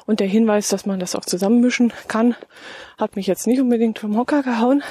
Und 0.06 0.20
der 0.20 0.26
Hinweis, 0.26 0.68
dass 0.68 0.84
man 0.84 1.00
das 1.00 1.14
auch 1.14 1.24
zusammenmischen 1.24 1.92
kann, 2.06 2.36
hat 2.98 3.16
mich 3.16 3.26
jetzt 3.26 3.46
nicht 3.46 3.60
unbedingt 3.60 3.98
vom 3.98 4.16
Hocker 4.16 4.42
gehauen. 4.42 4.82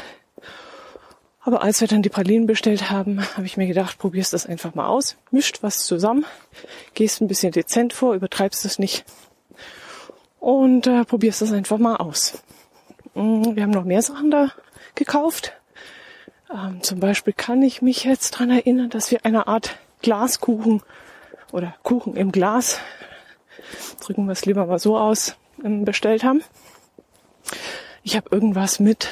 Aber 1.46 1.62
als 1.62 1.82
wir 1.82 1.90
dann 1.90 2.02
die 2.02 2.10
Pralinen 2.10 2.48
bestellt 2.48 2.90
haben, 2.90 3.22
habe 3.36 3.46
ich 3.46 3.58
mir 3.58 3.68
gedacht, 3.68 3.98
probierst 3.98 4.34
das 4.34 4.46
einfach 4.46 4.76
mal 4.76 4.88
aus, 4.88 5.18
mischt 5.30 5.60
was 5.62 5.86
zusammen, 5.86 6.26
gehst 6.94 7.22
ein 7.22 7.28
bisschen 7.28 7.52
dezent 7.52 7.92
vor, 7.92 8.14
übertreibst 8.14 8.64
es 8.66 8.80
nicht 8.80 9.04
und 10.40 10.88
äh, 10.88 11.04
probierst 11.04 11.42
das 11.42 11.52
einfach 11.52 11.78
mal 11.78 11.98
aus. 11.98 12.42
Mm, 13.14 13.56
wir 13.56 13.64
haben 13.64 13.72
noch 13.72 13.84
mehr 13.84 14.02
Sachen 14.02 14.32
da 14.32 14.52
gekauft. 14.96 15.54
Ähm, 16.50 16.82
zum 16.82 17.00
Beispiel 17.00 17.34
kann 17.34 17.62
ich 17.62 17.82
mich 17.82 18.06
jetzt 18.06 18.32
dran 18.32 18.50
erinnern, 18.50 18.90
dass 18.90 19.12
wir 19.12 19.26
eine 19.26 19.48
Art 19.48 19.78
Glaskuchen 20.02 20.82
oder 21.52 21.76
Kuchen 21.84 22.16
im 22.16 22.32
Glas, 22.32 22.80
drücken 24.02 24.26
wir 24.26 24.32
es 24.32 24.46
lieber 24.46 24.66
mal 24.66 24.80
so 24.80 24.98
aus, 24.98 25.36
ähm, 25.64 25.84
bestellt 25.84 26.24
haben. 26.24 26.42
Ich 28.04 28.16
habe 28.16 28.30
irgendwas 28.32 28.80
mit 28.80 29.10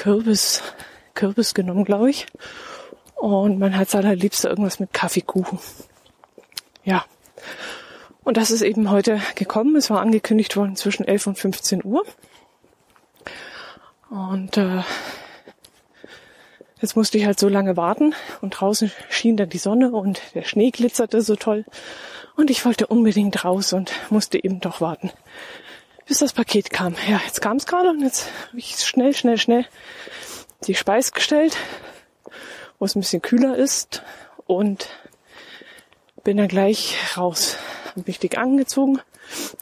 Kürbis, 0.00 0.62
Kürbis 1.12 1.52
genommen, 1.52 1.84
glaube 1.84 2.08
ich. 2.08 2.24
Und 3.16 3.58
mein 3.58 3.72
Herz 3.72 3.94
allerliebste 3.94 4.48
irgendwas 4.48 4.80
mit 4.80 4.94
Kaffeekuchen. 4.94 5.58
Ja. 6.84 7.04
Und 8.24 8.38
das 8.38 8.50
ist 8.50 8.62
eben 8.62 8.90
heute 8.90 9.20
gekommen. 9.34 9.76
Es 9.76 9.90
war 9.90 10.00
angekündigt 10.00 10.56
worden 10.56 10.74
zwischen 10.74 11.06
11 11.06 11.26
und 11.26 11.38
15 11.38 11.84
Uhr. 11.84 12.06
Und 14.08 14.56
äh, 14.56 14.80
jetzt 16.80 16.96
musste 16.96 17.18
ich 17.18 17.26
halt 17.26 17.38
so 17.38 17.50
lange 17.50 17.76
warten 17.76 18.14
und 18.40 18.58
draußen 18.58 18.90
schien 19.10 19.36
dann 19.36 19.50
die 19.50 19.58
Sonne 19.58 19.90
und 19.90 20.22
der 20.34 20.44
Schnee 20.44 20.70
glitzerte 20.70 21.20
so 21.20 21.36
toll. 21.36 21.66
Und 22.36 22.48
ich 22.48 22.64
wollte 22.64 22.86
unbedingt 22.86 23.44
raus 23.44 23.74
und 23.74 23.92
musste 24.08 24.42
eben 24.42 24.60
doch 24.60 24.80
warten, 24.80 25.10
bis 26.10 26.18
das 26.18 26.32
Paket 26.32 26.70
kam. 26.70 26.96
Ja, 27.08 27.20
jetzt 27.24 27.40
kam 27.40 27.58
es 27.58 27.66
gerade 27.66 27.90
und 27.90 28.00
jetzt 28.00 28.26
habe 28.48 28.58
ich 28.58 28.76
schnell, 28.80 29.14
schnell, 29.14 29.38
schnell 29.38 29.64
die 30.66 30.74
Speis 30.74 31.12
gestellt, 31.12 31.56
wo 32.80 32.84
es 32.84 32.96
ein 32.96 33.00
bisschen 33.00 33.22
kühler 33.22 33.56
ist 33.56 34.02
und 34.44 34.88
bin 36.24 36.36
dann 36.36 36.48
gleich 36.48 36.96
raus. 37.16 37.58
Hab 37.94 38.08
mich 38.08 38.36
angezogen, 38.36 39.00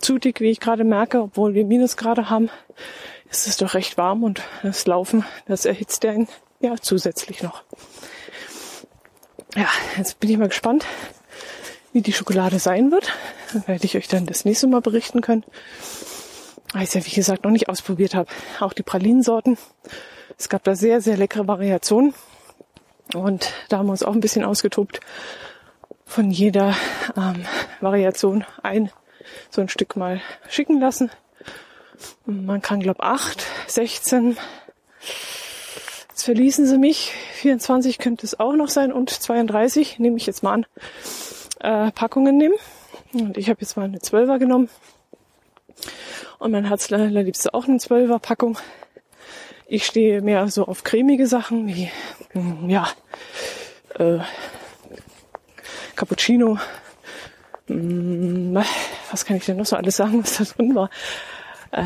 zu 0.00 0.16
dick, 0.16 0.40
wie 0.40 0.48
ich 0.50 0.58
gerade 0.58 0.84
merke, 0.84 1.20
obwohl 1.20 1.52
wir 1.52 1.66
Minusgrade 1.66 2.30
haben, 2.30 2.48
ist 3.30 3.46
es 3.46 3.58
doch 3.58 3.74
recht 3.74 3.98
warm 3.98 4.22
und 4.22 4.40
das 4.62 4.86
Laufen, 4.86 5.26
das 5.44 5.66
erhitzt 5.66 6.02
ja, 6.04 6.14
ja 6.60 6.76
zusätzlich 6.80 7.42
noch. 7.42 7.62
Ja, 9.54 9.68
jetzt 9.98 10.18
bin 10.18 10.30
ich 10.30 10.38
mal 10.38 10.48
gespannt, 10.48 10.86
wie 11.92 12.00
die 12.00 12.14
Schokolade 12.14 12.58
sein 12.58 12.90
wird. 12.90 13.12
Dann 13.52 13.68
werde 13.68 13.84
ich 13.84 13.98
euch 13.98 14.08
dann 14.08 14.24
das 14.24 14.46
nächste 14.46 14.66
Mal 14.66 14.80
berichten 14.80 15.20
können 15.20 15.44
weil 16.72 16.82
ich 16.82 16.88
es 16.88 16.94
ja 16.94 17.06
wie 17.06 17.14
gesagt 17.14 17.44
noch 17.44 17.50
nicht 17.50 17.68
ausprobiert 17.68 18.14
habe. 18.14 18.30
Auch 18.60 18.72
die 18.72 18.82
Pralinensorten. 18.82 19.58
Es 20.36 20.48
gab 20.48 20.64
da 20.64 20.74
sehr, 20.74 21.00
sehr 21.00 21.16
leckere 21.16 21.48
Variationen. 21.48 22.14
Und 23.14 23.52
da 23.68 23.78
haben 23.78 23.86
wir 23.86 23.92
uns 23.92 24.02
auch 24.02 24.12
ein 24.12 24.20
bisschen 24.20 24.44
ausgetobt. 24.44 25.00
Von 26.04 26.30
jeder 26.30 26.74
ähm, 27.16 27.44
Variation 27.80 28.44
ein 28.62 28.90
so 29.50 29.60
ein 29.60 29.68
Stück 29.68 29.96
mal 29.96 30.20
schicken 30.48 30.80
lassen. 30.80 31.10
Man 32.24 32.62
kann, 32.62 32.80
glaub, 32.80 33.00
8, 33.00 33.44
16, 33.66 34.36
jetzt 36.08 36.22
verließen 36.22 36.66
sie 36.66 36.78
mich, 36.78 37.12
24 37.34 37.98
könnte 37.98 38.24
es 38.24 38.38
auch 38.38 38.54
noch 38.54 38.68
sein 38.68 38.92
und 38.92 39.10
32, 39.10 39.98
nehme 39.98 40.16
ich 40.16 40.26
jetzt 40.26 40.42
mal 40.42 40.52
an, 40.52 40.66
äh, 41.60 41.90
Packungen 41.92 42.36
nehmen. 42.36 42.54
Und 43.12 43.36
ich 43.36 43.48
habe 43.48 43.60
jetzt 43.60 43.76
mal 43.76 43.84
eine 43.84 43.98
12er 43.98 44.38
genommen. 44.38 44.68
Und 46.38 46.52
mein 46.52 46.66
Herz 46.66 46.90
liebste 46.90 47.52
auch 47.52 47.66
eine 47.66 47.78
Zwölfer 47.78 48.18
Packung. 48.18 48.58
Ich 49.66 49.84
stehe 49.84 50.22
mehr 50.22 50.48
so 50.48 50.66
auf 50.66 50.84
cremige 50.84 51.26
Sachen 51.26 51.66
wie, 51.66 51.90
hm, 52.32 52.70
ja, 52.70 52.88
äh, 53.98 54.18
Cappuccino. 55.96 56.58
Hm, 57.66 58.56
was 59.10 59.24
kann 59.24 59.36
ich 59.36 59.44
denn 59.46 59.56
noch 59.56 59.66
so 59.66 59.76
alles 59.76 59.96
sagen, 59.96 60.22
was 60.22 60.38
da 60.38 60.44
drin 60.44 60.74
war? 60.74 60.90
Äh, 61.72 61.82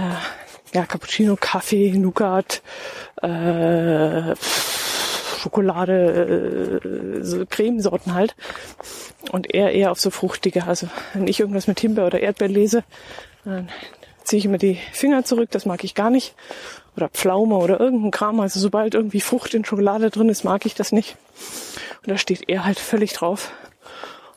ja, 0.74 0.84
Cappuccino, 0.86 1.36
Kaffee, 1.40 1.92
Nougat, 1.92 2.62
äh, 3.22 4.34
Schokolade, 5.38 6.80
äh, 6.84 7.24
so 7.24 7.44
Cremesorten 7.46 8.14
halt. 8.14 8.36
Und 9.32 9.52
eher 9.52 9.72
eher 9.72 9.90
auf 9.90 9.98
so 9.98 10.10
fruchtige. 10.10 10.66
Also 10.66 10.88
wenn 11.14 11.26
ich 11.26 11.40
irgendwas 11.40 11.66
mit 11.66 11.80
Himbeer 11.80 12.06
oder 12.06 12.20
Erdbeer 12.20 12.48
lese, 12.48 12.84
dann 13.44 13.68
ziehe 14.24 14.38
ich 14.38 14.44
immer 14.44 14.58
die 14.58 14.78
Finger 14.92 15.24
zurück, 15.24 15.50
das 15.50 15.66
mag 15.66 15.84
ich 15.84 15.94
gar 15.94 16.10
nicht. 16.10 16.34
Oder 16.96 17.08
Pflaume 17.08 17.56
oder 17.56 17.80
irgendein 17.80 18.10
Kram. 18.10 18.40
Also 18.40 18.60
sobald 18.60 18.94
irgendwie 18.94 19.20
Frucht 19.20 19.54
in 19.54 19.64
Schokolade 19.64 20.10
drin 20.10 20.28
ist, 20.28 20.44
mag 20.44 20.66
ich 20.66 20.74
das 20.74 20.92
nicht. 20.92 21.16
Und 22.02 22.10
da 22.10 22.18
steht 22.18 22.48
er 22.48 22.64
halt 22.64 22.78
völlig 22.78 23.12
drauf. 23.12 23.52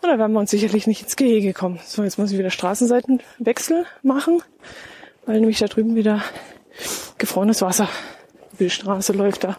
Und 0.01 0.09
da 0.09 0.19
werden 0.19 0.33
wir 0.33 0.39
uns 0.39 0.51
sicherlich 0.51 0.87
nicht 0.87 1.01
ins 1.01 1.15
Gehege 1.15 1.53
kommen. 1.53 1.79
So, 1.85 2.03
jetzt 2.03 2.17
muss 2.17 2.31
ich 2.31 2.37
wieder 2.37 2.51
Straßenseitenwechsel 2.51 3.85
machen, 4.03 4.41
weil 5.25 5.39
nämlich 5.39 5.59
da 5.59 5.65
drüben 5.65 5.95
wieder 5.95 6.21
gefrorenes 7.17 7.61
Wasser 7.61 7.89
über 8.53 8.65
die 8.65 8.69
Straße 8.69 9.13
läuft 9.13 9.43
da. 9.43 9.57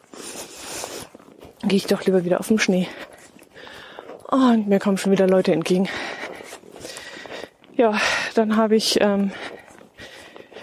Gehe 1.63 1.77
ich 1.77 1.87
doch 1.87 2.05
lieber 2.05 2.25
wieder 2.25 2.41
auf 2.41 2.49
den 2.49 2.59
Schnee. 2.59 2.89
Und 4.29 4.69
mir 4.69 4.79
kommen 4.79 4.99
schon 4.99 5.13
wieder 5.13 5.27
Leute 5.27 5.53
entgegen. 5.53 5.89
Ja, 7.77 8.01
dann 8.35 8.57
habe 8.57 8.77
ich 8.77 9.01
ähm, 9.01 9.33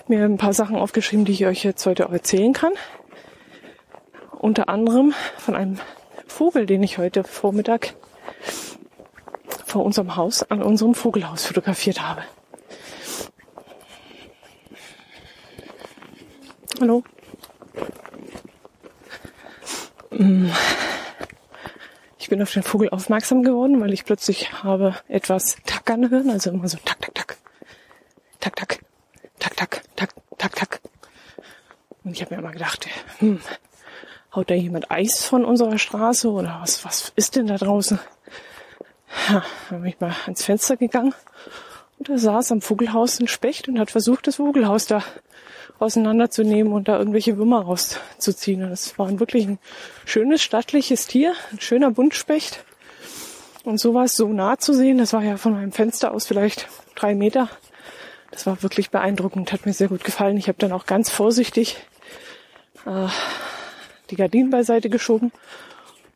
mir 0.09 0.25
ein 0.25 0.37
paar 0.37 0.53
Sachen 0.53 0.75
aufgeschrieben, 0.75 1.25
die 1.25 1.33
ich 1.33 1.45
euch 1.45 1.63
jetzt 1.63 1.85
heute 1.85 2.07
auch 2.07 2.13
erzählen 2.13 2.53
kann. 2.53 2.73
Unter 4.39 4.69
anderem 4.69 5.13
von 5.37 5.55
einem 5.55 5.79
Vogel, 6.27 6.65
den 6.65 6.83
ich 6.83 6.97
heute 6.97 7.23
Vormittag 7.23 7.93
vor 9.65 9.85
unserem 9.85 10.15
Haus, 10.15 10.43
an 10.43 10.61
unserem 10.61 10.93
Vogelhaus 10.93 11.45
fotografiert 11.45 12.01
habe. 12.01 12.23
Hallo. 16.79 17.03
Mm. 20.11 20.49
Ich 22.19 22.29
bin 22.29 22.41
auf 22.41 22.51
den 22.51 22.63
Vogel 22.63 22.89
aufmerksam 22.89 23.43
geworden, 23.43 23.79
weil 23.81 23.93
ich 23.93 24.05
plötzlich 24.05 24.51
habe 24.63 24.95
etwas 25.07 25.57
tackern 25.65 26.09
hören, 26.09 26.29
also 26.29 26.49
immer 26.49 26.67
so 26.67 26.77
tak, 26.83 26.99
tak, 27.01 27.37
tak, 28.39 28.55
tak, 28.55 28.55
tak, 28.55 29.55
tak, 29.55 29.83
tak, 29.95 30.13
tak, 30.37 30.55
tak. 30.55 30.81
Und 32.02 32.02
ich 32.13 32.21
habe 32.21 32.35
mir 32.35 32.41
immer 32.41 32.51
gedacht, 32.51 32.87
hm, 33.19 33.39
haut 34.35 34.49
da 34.49 34.55
jemand 34.55 34.91
Eis 34.91 35.25
von 35.25 35.45
unserer 35.45 35.77
Straße 35.77 36.29
oder 36.29 36.59
was, 36.61 36.85
was 36.85 37.11
ist 37.15 37.35
denn 37.35 37.47
da 37.47 37.57
draußen? 37.57 37.99
Ja, 39.29 39.43
dann 39.69 39.81
bin 39.81 39.91
ich 39.91 39.99
mal 39.99 40.15
ans 40.25 40.43
Fenster 40.43 40.75
gegangen 40.75 41.13
und 41.99 42.09
da 42.09 42.17
saß 42.17 42.51
am 42.51 42.61
Vogelhaus 42.61 43.19
ein 43.19 43.27
Specht 43.27 43.67
und 43.67 43.79
hat 43.79 43.91
versucht, 43.91 44.27
das 44.27 44.37
Vogelhaus 44.37 44.87
da 44.87 45.03
auseinanderzunehmen 45.79 46.73
und 46.73 46.87
da 46.87 46.97
irgendwelche 46.97 47.37
Würmer 47.37 47.61
rauszuziehen. 47.61 48.63
Und 48.63 48.71
es 48.71 48.97
war 48.97 49.19
wirklich 49.19 49.47
ein 49.47 49.59
schönes, 50.05 50.41
stattliches 50.41 51.07
Tier, 51.07 51.33
ein 51.51 51.59
schöner 51.59 51.91
Buntspecht. 51.91 52.63
Und 53.63 53.79
sowas 53.79 54.15
so 54.15 54.27
nah 54.27 54.57
zu 54.57 54.73
sehen, 54.73 54.97
das 54.97 55.13
war 55.13 55.23
ja 55.23 55.37
von 55.37 55.53
meinem 55.53 55.71
Fenster 55.71 56.13
aus 56.13 56.25
vielleicht 56.25 56.67
drei 56.95 57.15
Meter, 57.15 57.49
das 58.31 58.45
war 58.47 58.63
wirklich 58.63 58.89
beeindruckend, 58.89 59.53
hat 59.53 59.65
mir 59.65 59.73
sehr 59.73 59.89
gut 59.89 60.03
gefallen. 60.03 60.37
Ich 60.37 60.47
habe 60.47 60.57
dann 60.57 60.71
auch 60.71 60.85
ganz 60.85 61.09
vorsichtig 61.11 61.77
äh, 62.85 63.07
die 64.09 64.15
Gardinen 64.15 64.49
beiseite 64.49 64.89
geschoben 64.89 65.31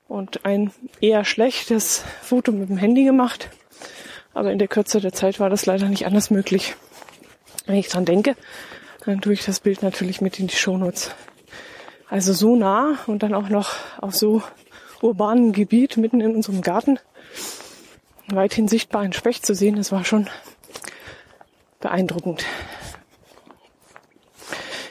und 0.07 0.45
ein 0.45 0.71
eher 1.01 1.25
schlechtes 1.25 2.03
Foto 2.21 2.51
mit 2.51 2.69
dem 2.69 2.77
Handy 2.77 3.03
gemacht. 3.03 3.49
Aber 4.33 4.51
in 4.51 4.59
der 4.59 4.67
Kürze 4.67 5.01
der 5.01 5.13
Zeit 5.13 5.39
war 5.39 5.49
das 5.49 5.65
leider 5.65 5.87
nicht 5.89 6.05
anders 6.05 6.29
möglich. 6.29 6.75
Wenn 7.65 7.75
ich 7.75 7.87
dran 7.87 8.05
denke, 8.05 8.35
dann 9.05 9.21
tue 9.21 9.33
ich 9.33 9.45
das 9.45 9.59
Bild 9.59 9.81
natürlich 9.81 10.21
mit 10.21 10.39
in 10.39 10.47
die 10.47 10.55
Shownotes. 10.55 11.11
Also 12.09 12.33
so 12.33 12.55
nah 12.55 12.99
und 13.07 13.23
dann 13.23 13.33
auch 13.33 13.49
noch 13.49 13.71
auf 13.99 14.15
so 14.15 14.41
urbanen 15.01 15.51
Gebiet 15.51 15.97
mitten 15.97 16.21
in 16.21 16.35
unserem 16.35 16.61
Garten 16.61 16.99
weithin 18.35 18.67
sichtbar 18.67 19.01
ein 19.01 19.13
Specht 19.13 19.45
zu 19.45 19.53
sehen, 19.53 19.75
das 19.75 19.91
war 19.91 20.03
schon 20.03 20.29
beeindruckend. 21.79 22.45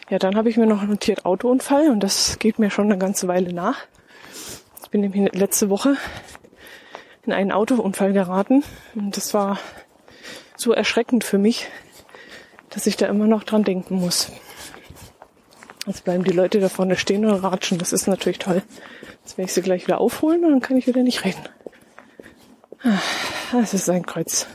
Ja, 0.09 0.19
dann 0.19 0.37
habe 0.37 0.49
ich 0.49 0.57
mir 0.57 0.67
noch 0.67 0.85
notiert 0.85 1.25
Autounfall 1.25 1.91
und 1.91 2.01
das 2.01 2.39
geht 2.39 2.61
mir 2.61 2.71
schon 2.71 2.85
eine 2.87 2.99
ganze 2.99 3.27
Weile 3.27 3.53
nach. 3.53 3.79
Ich 4.85 4.91
bin 4.91 5.01
nämlich 5.01 5.35
letzte 5.35 5.69
Woche 5.69 5.97
in 7.25 7.33
einen 7.33 7.51
Autounfall 7.51 8.13
geraten 8.13 8.63
und 8.95 9.17
das 9.17 9.35
war 9.35 9.59
so 10.57 10.73
erschreckend 10.73 11.25
für 11.25 11.39
mich, 11.39 11.67
dass 12.71 12.87
ich 12.87 12.97
da 12.97 13.07
immer 13.07 13.27
noch 13.27 13.43
dran 13.43 13.65
denken 13.65 13.97
muss. 13.97 14.31
Jetzt 15.87 16.05
bleiben 16.05 16.23
die 16.23 16.33
Leute 16.33 16.61
da 16.61 16.69
vorne 16.69 16.97
stehen 16.97 17.25
und 17.25 17.35
ratschen. 17.35 17.79
Das 17.79 17.93
ist 17.93 18.07
natürlich 18.07 18.39
toll. 18.39 18.63
Jetzt 19.23 19.39
werde 19.39 19.49
ich 19.49 19.55
sie 19.55 19.63
gleich 19.63 19.87
wieder 19.87 20.01
aufholen 20.01 20.45
und 20.45 20.53
dann 20.53 20.61
kann 20.61 20.77
ich 20.77 20.87
wieder 20.87 21.03
nicht 21.03 21.25
reden. 21.25 21.43
Es 23.61 23.75
ist 23.75 23.91
ein 23.91 24.07
Kreuz. 24.07 24.47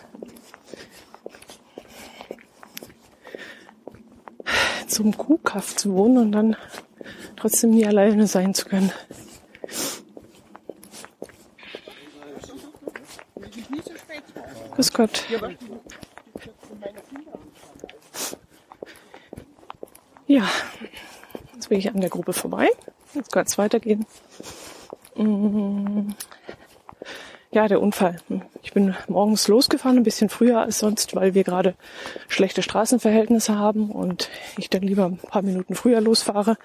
Zum 4.92 5.16
Kuhkaff 5.16 5.78
zu 5.78 5.94
wohnen 5.94 6.18
und 6.18 6.32
dann 6.34 6.58
trotzdem 7.38 7.70
nie 7.70 7.86
alleine 7.86 8.28
sein 8.28 8.54
zu 8.54 8.66
können. 8.66 8.92
Grüß 14.76 14.92
Gott. 14.92 15.24
Ja, 20.28 20.50
jetzt 21.54 21.70
bin 21.70 21.80
ich 21.80 21.90
an 21.90 22.02
der 22.02 22.10
Gruppe 22.10 22.34
vorbei. 22.34 22.68
Jetzt 23.14 23.32
kann 23.32 23.46
es 23.46 23.58
weitergehen. 23.58 24.06
Mm. 25.16 26.10
Ja, 27.52 27.70
der 27.70 27.82
Unfall. 27.82 28.18
Ich 28.72 28.76
bin 28.76 28.96
morgens 29.10 29.50
losgefahren, 29.50 29.98
ein 29.98 30.04
bisschen 30.04 30.30
früher 30.30 30.62
als 30.62 30.80
sonst, 30.80 31.14
weil 31.14 31.34
wir 31.34 31.44
gerade 31.44 31.76
schlechte 32.30 32.62
Straßenverhältnisse 32.62 33.58
haben 33.58 33.92
und 33.92 34.30
ich 34.58 34.70
dann 34.70 34.82
lieber 34.82 35.08
ein 35.08 35.18
paar 35.18 35.42
Minuten 35.42 35.76
früher 35.76 36.00
losfahre. 36.00 36.56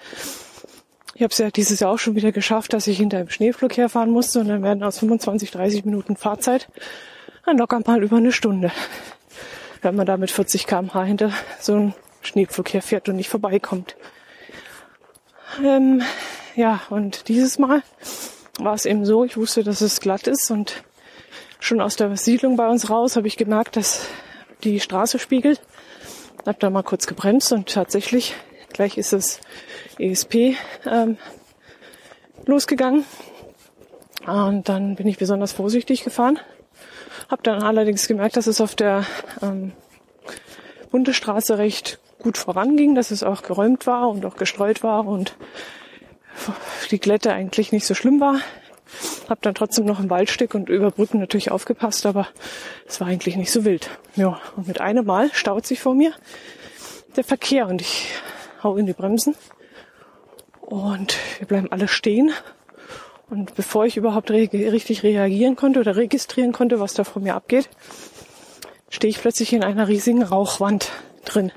Ich 1.15 1.21
habe 1.21 1.33
es 1.33 1.37
ja 1.37 1.51
dieses 1.51 1.81
Jahr 1.81 1.91
auch 1.91 1.99
schon 1.99 2.15
wieder 2.15 2.31
geschafft, 2.31 2.71
dass 2.71 2.87
ich 2.87 2.95
hinter 2.95 3.17
dem 3.17 3.29
Schneeflug 3.29 3.75
herfahren 3.75 4.09
musste 4.09 4.39
und 4.39 4.47
dann 4.47 4.63
werden 4.63 4.83
aus 4.83 4.99
25, 4.99 5.51
30 5.51 5.83
Minuten 5.83 6.15
Fahrzeit 6.15 6.69
dann 7.45 7.57
locker 7.57 7.81
mal 7.85 8.01
über 8.01 8.15
eine 8.15 8.31
Stunde. 8.31 8.71
Wenn 9.81 9.97
man 9.97 10.05
da 10.05 10.15
mit 10.15 10.31
40 10.31 10.65
km/h 10.65 11.03
hinter 11.03 11.33
so 11.59 11.73
einem 11.73 11.93
Schneepflug 12.21 12.71
herfährt 12.71 13.09
und 13.09 13.17
nicht 13.17 13.27
vorbeikommt. 13.27 13.97
Ähm, 15.61 16.01
ja, 16.55 16.79
und 16.89 17.27
dieses 17.27 17.59
Mal 17.59 17.83
war 18.59 18.75
es 18.75 18.85
eben 18.85 19.05
so, 19.05 19.25
ich 19.25 19.35
wusste, 19.35 19.65
dass 19.65 19.81
es 19.81 19.99
glatt 19.99 20.27
ist 20.27 20.49
und 20.51 20.85
schon 21.59 21.81
aus 21.81 21.95
der 21.95 22.15
Siedlung 22.17 22.55
bei 22.55 22.67
uns 22.67 22.89
raus 22.89 23.15
habe 23.15 23.27
ich 23.27 23.37
gemerkt, 23.37 23.75
dass 23.75 24.07
die 24.63 24.79
Straße 24.79 25.19
spiegelt. 25.19 25.61
Hab 26.45 26.59
da 26.59 26.69
mal 26.69 26.83
kurz 26.83 27.07
gebremst 27.07 27.51
und 27.51 27.67
tatsächlich 27.69 28.35
gleich 28.71 28.97
ist 28.97 29.13
es 29.13 29.41
ESP 29.99 30.55
ähm, 30.85 31.17
losgegangen. 32.45 33.05
Und 34.25 34.69
dann 34.69 34.95
bin 34.95 35.07
ich 35.07 35.17
besonders 35.17 35.51
vorsichtig 35.51 36.03
gefahren. 36.03 36.39
Hab 37.29 37.43
dann 37.43 37.63
allerdings 37.63 38.07
gemerkt, 38.07 38.37
dass 38.37 38.47
es 38.47 38.61
auf 38.61 38.75
der 38.75 39.05
ähm, 39.41 39.73
Bundesstraße 40.91 41.57
recht 41.57 41.99
gut 42.19 42.37
voranging, 42.37 42.95
dass 42.95 43.11
es 43.11 43.23
auch 43.23 43.43
geräumt 43.43 43.87
war 43.87 44.09
und 44.09 44.25
auch 44.25 44.35
gestreut 44.35 44.83
war 44.83 45.05
und 45.05 45.35
die 46.91 46.99
Glätte 46.99 47.33
eigentlich 47.33 47.71
nicht 47.71 47.85
so 47.85 47.93
schlimm 47.93 48.19
war. 48.19 48.39
Hab 49.29 49.41
dann 49.41 49.55
trotzdem 49.55 49.85
noch 49.85 49.99
ein 49.99 50.09
Waldstück 50.09 50.55
und 50.55 50.69
über 50.69 50.91
Brücken 50.91 51.19
natürlich 51.19 51.51
aufgepasst, 51.51 52.05
aber 52.05 52.27
es 52.87 52.99
war 52.99 53.07
eigentlich 53.07 53.35
nicht 53.35 53.51
so 53.51 53.65
wild. 53.65 53.89
Ja, 54.15 54.39
und 54.55 54.67
mit 54.67 54.81
einem 54.81 55.05
Mal 55.05 55.29
staut 55.33 55.65
sich 55.65 55.79
vor 55.79 55.93
mir 55.93 56.13
der 57.15 57.23
Verkehr 57.23 57.67
und 57.67 57.81
ich 57.81 58.09
hau 58.63 58.77
in 58.77 58.85
die 58.85 58.93
Bremsen 58.93 59.35
und 60.61 61.17
wir 61.39 61.47
bleiben 61.47 61.71
alle 61.71 61.87
stehen. 61.87 62.31
Und 63.29 63.55
bevor 63.55 63.85
ich 63.85 63.97
überhaupt 63.97 64.31
re 64.31 64.49
richtig 64.53 65.03
reagieren 65.03 65.55
konnte 65.55 65.81
oder 65.81 65.95
registrieren 65.95 66.53
konnte, 66.53 66.79
was 66.79 66.93
da 66.93 67.03
vor 67.03 67.21
mir 67.21 67.35
abgeht, 67.35 67.69
stehe 68.89 69.09
ich 69.09 69.19
plötzlich 69.19 69.51
in 69.51 69.63
einer 69.63 69.87
riesigen 69.87 70.23
Rauchwand 70.23 70.91
drin. 71.25 71.51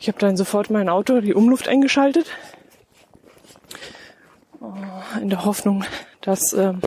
Ich 0.00 0.08
habe 0.08 0.18
dann 0.18 0.36
sofort 0.36 0.70
mein 0.70 0.88
Auto, 0.88 1.20
die 1.20 1.34
Umluft 1.34 1.68
eingeschaltet, 1.68 2.26
in 5.20 5.30
der 5.30 5.44
Hoffnung, 5.44 5.84
dass 6.20 6.52
ähm, 6.52 6.80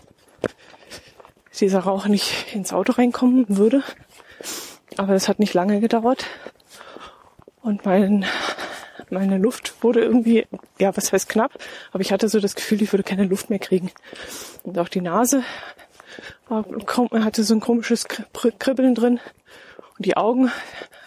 dieser 1.60 1.80
Rauch 1.80 2.08
nicht 2.08 2.54
ins 2.54 2.74
Auto 2.74 2.94
reinkommen 2.94 3.46
würde. 3.50 3.84
Aber 4.98 5.14
es 5.14 5.28
hat 5.28 5.40
nicht 5.40 5.54
lange 5.54 5.80
gedauert. 5.80 6.26
Und 7.62 7.86
mein, 7.86 8.26
meine 9.10 9.38
Luft 9.38 9.84
wurde 9.84 10.02
irgendwie, 10.02 10.48
ja, 10.80 10.96
was 10.98 11.14
heißt 11.14 11.30
knapp, 11.30 11.54
aber 11.92 12.02
ich 12.02 12.12
hatte 12.12 12.28
so 12.28 12.40
das 12.40 12.56
Gefühl, 12.56 12.82
ich 12.82 12.92
würde 12.92 13.04
keine 13.04 13.26
Luft 13.26 13.50
mehr 13.50 13.60
kriegen. 13.60 13.92
Und 14.64 14.80
auch 14.80 14.90
die 14.90 15.02
Nase 15.02 15.44
war, 16.48 16.66
hatte 17.24 17.44
so 17.44 17.54
ein 17.54 17.60
komisches 17.60 18.08
Kribbeln 18.08 18.96
drin. 18.96 19.20
Und 19.98 20.06
die 20.06 20.18
Augen 20.18 20.52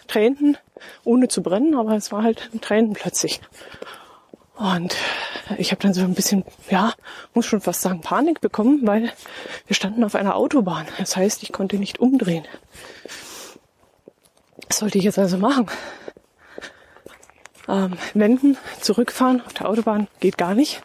tränten, 0.07 0.57
ohne 1.03 1.29
zu 1.29 1.42
brennen, 1.42 1.74
aber 1.74 1.96
es 1.96 2.12
war 2.12 2.22
halt 2.22 2.50
Tränen 2.61 2.92
plötzlich. 2.92 3.40
Und 4.56 4.96
ich 5.58 5.72
habe 5.72 5.82
dann 5.82 5.94
so 5.94 6.02
ein 6.02 6.14
bisschen, 6.14 6.44
ja, 6.70 6.94
muss 7.34 7.46
schon 7.46 7.60
fast 7.60 7.80
sagen, 7.80 8.00
Panik 8.00 8.40
bekommen, 8.40 8.80
weil 8.84 9.12
wir 9.66 9.74
standen 9.74 10.04
auf 10.04 10.14
einer 10.14 10.36
Autobahn. 10.36 10.86
Das 10.98 11.16
heißt, 11.16 11.42
ich 11.42 11.52
konnte 11.52 11.76
nicht 11.76 11.98
umdrehen. 11.98 12.44
Was 14.68 14.78
sollte 14.78 14.98
ich 14.98 15.04
jetzt 15.04 15.18
also 15.18 15.38
machen? 15.38 15.66
Ähm, 17.68 17.96
wenden, 18.12 18.56
zurückfahren 18.80 19.42
auf 19.44 19.54
der 19.54 19.68
Autobahn 19.68 20.06
geht 20.20 20.38
gar 20.38 20.54
nicht. 20.54 20.82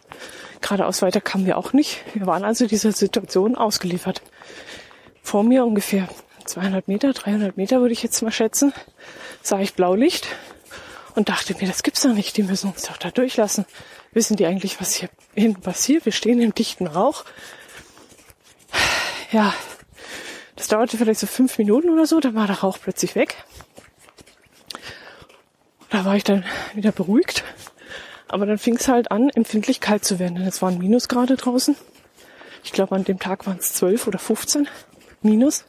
Geradeaus 0.60 1.02
weiter 1.02 1.20
kamen 1.20 1.46
wir 1.46 1.56
auch 1.56 1.72
nicht. 1.72 2.02
Wir 2.14 2.26
waren 2.26 2.44
also 2.44 2.66
dieser 2.66 2.92
Situation 2.92 3.54
ausgeliefert. 3.54 4.22
Vor 5.22 5.44
mir 5.44 5.64
ungefähr 5.64 6.08
200 6.44 6.88
Meter, 6.88 7.12
300 7.12 7.56
Meter 7.56 7.80
würde 7.80 7.92
ich 7.92 8.02
jetzt 8.02 8.20
mal 8.22 8.32
schätzen, 8.32 8.72
sah 9.42 9.60
ich 9.60 9.74
Blaulicht 9.74 10.26
und 11.14 11.28
dachte 11.28 11.54
mir, 11.54 11.66
das 11.66 11.82
gibt's 11.82 12.02
doch 12.02 12.12
nicht, 12.12 12.36
die 12.36 12.42
müssen 12.42 12.70
uns 12.70 12.82
doch 12.82 12.96
da 12.96 13.10
durchlassen. 13.10 13.64
Wissen 14.12 14.36
die 14.36 14.46
eigentlich, 14.46 14.80
was 14.80 14.94
hier 14.94 15.08
hinten 15.34 15.60
passiert? 15.60 16.04
Wir 16.04 16.12
stehen 16.12 16.40
im 16.40 16.54
dichten 16.54 16.86
Rauch. 16.86 17.24
Ja, 19.32 19.54
das 20.56 20.68
dauerte 20.68 20.98
vielleicht 20.98 21.20
so 21.20 21.26
fünf 21.26 21.58
Minuten 21.58 21.90
oder 21.90 22.06
so, 22.06 22.20
dann 22.20 22.34
war 22.34 22.46
der 22.46 22.60
Rauch 22.60 22.78
plötzlich 22.82 23.14
weg. 23.14 23.36
Da 25.90 26.04
war 26.04 26.16
ich 26.16 26.24
dann 26.24 26.44
wieder 26.74 26.92
beruhigt. 26.92 27.44
Aber 28.28 28.46
dann 28.46 28.58
fing 28.58 28.76
es 28.76 28.86
halt 28.86 29.10
an, 29.10 29.28
empfindlich 29.30 29.80
kalt 29.80 30.04
zu 30.04 30.18
werden. 30.18 30.36
Denn 30.36 30.46
es 30.46 30.62
waren 30.62 30.78
Minusgrade 30.78 31.36
draußen. 31.36 31.76
Ich 32.62 32.72
glaube, 32.72 32.94
an 32.94 33.04
dem 33.04 33.18
Tag 33.18 33.46
waren 33.46 33.58
es 33.58 33.72
zwölf 33.72 34.06
oder 34.06 34.18
15 34.18 34.68
Minus. 35.22 35.64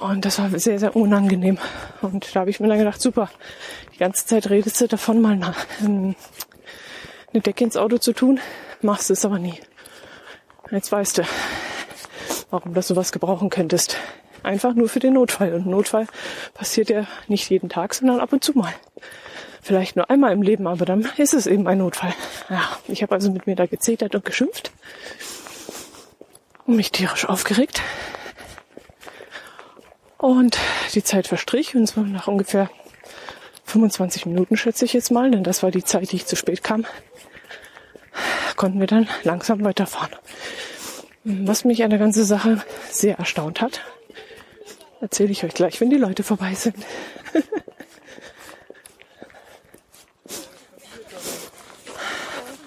Und 0.00 0.24
das 0.24 0.38
war 0.38 0.48
sehr, 0.58 0.78
sehr 0.78 0.96
unangenehm. 0.96 1.58
Und 2.00 2.34
da 2.34 2.40
habe 2.40 2.50
ich 2.50 2.58
mir 2.58 2.68
dann 2.68 2.78
gedacht, 2.78 3.02
super, 3.02 3.30
die 3.92 3.98
ganze 3.98 4.24
Zeit 4.24 4.48
redest 4.48 4.80
du 4.80 4.88
davon, 4.88 5.20
mal 5.20 5.36
nach, 5.36 5.66
ähm, 5.82 6.14
eine 7.32 7.42
Decke 7.42 7.64
ins 7.64 7.76
Auto 7.76 7.98
zu 7.98 8.14
tun, 8.14 8.40
machst 8.80 9.10
es 9.10 9.26
aber 9.26 9.38
nie. 9.38 9.60
Jetzt 10.70 10.90
weißt 10.90 11.18
du, 11.18 11.22
warum 12.50 12.72
du 12.72 12.80
sowas 12.80 13.12
gebrauchen 13.12 13.50
könntest. 13.50 13.98
Einfach 14.42 14.74
nur 14.74 14.88
für 14.88 15.00
den 15.00 15.14
Notfall. 15.14 15.52
Und 15.52 15.66
Notfall 15.66 16.06
passiert 16.54 16.88
ja 16.88 17.06
nicht 17.28 17.50
jeden 17.50 17.68
Tag, 17.68 17.92
sondern 17.92 18.20
ab 18.20 18.32
und 18.32 18.42
zu 18.42 18.52
mal. 18.56 18.72
Vielleicht 19.60 19.96
nur 19.96 20.08
einmal 20.08 20.32
im 20.32 20.40
Leben, 20.40 20.66
aber 20.66 20.86
dann 20.86 21.06
ist 21.18 21.34
es 21.34 21.46
eben 21.46 21.68
ein 21.68 21.78
Notfall. 21.78 22.14
Ja, 22.48 22.62
ich 22.88 23.02
habe 23.02 23.14
also 23.14 23.30
mit 23.30 23.46
mir 23.46 23.54
da 23.54 23.66
gezetert 23.66 24.14
und 24.14 24.24
geschimpft 24.24 24.72
und 26.66 26.76
mich 26.76 26.90
tierisch 26.90 27.28
aufgeregt. 27.28 27.82
Und 30.20 30.58
die 30.92 31.02
Zeit 31.02 31.26
verstrich 31.26 31.74
und 31.74 31.86
zwar 31.86 32.04
nach 32.04 32.28
ungefähr 32.28 32.68
25 33.64 34.26
Minuten, 34.26 34.58
schätze 34.58 34.84
ich 34.84 34.92
jetzt 34.92 35.10
mal, 35.10 35.30
denn 35.30 35.42
das 35.44 35.62
war 35.62 35.70
die 35.70 35.82
Zeit, 35.82 36.12
die 36.12 36.16
ich 36.16 36.26
zu 36.26 36.36
spät 36.36 36.62
kam, 36.62 36.84
konnten 38.56 38.80
wir 38.80 38.86
dann 38.86 39.08
langsam 39.22 39.64
weiterfahren. 39.64 40.14
Was 41.24 41.64
mich 41.64 41.82
an 41.82 41.88
der 41.88 41.98
ganzen 41.98 42.24
Sache 42.24 42.62
sehr 42.90 43.18
erstaunt 43.18 43.62
hat, 43.62 43.80
erzähle 45.00 45.32
ich 45.32 45.42
euch 45.42 45.54
gleich, 45.54 45.80
wenn 45.80 45.88
die 45.88 45.96
Leute 45.96 46.22
vorbei 46.22 46.52
sind. 46.52 46.76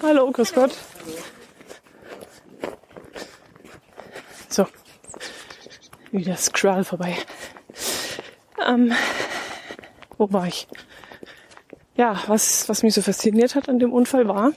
Hallo, 0.01 0.31
grüß 0.31 0.53
Gott. 0.55 0.71
So, 4.49 4.65
wieder 6.11 6.35
Scroll 6.35 6.83
vorbei. 6.83 7.15
Ähm, 8.65 8.93
wo 10.17 10.31
war 10.31 10.47
ich? 10.47 10.67
Ja, 11.95 12.21
was, 12.27 12.67
was 12.69 12.83
mich 12.83 12.93
so 12.93 13.01
fasziniert 13.01 13.55
hat 13.55 13.69
an 13.69 13.79
dem 13.79 13.93
Unfall 13.93 14.27
war, 14.27 14.53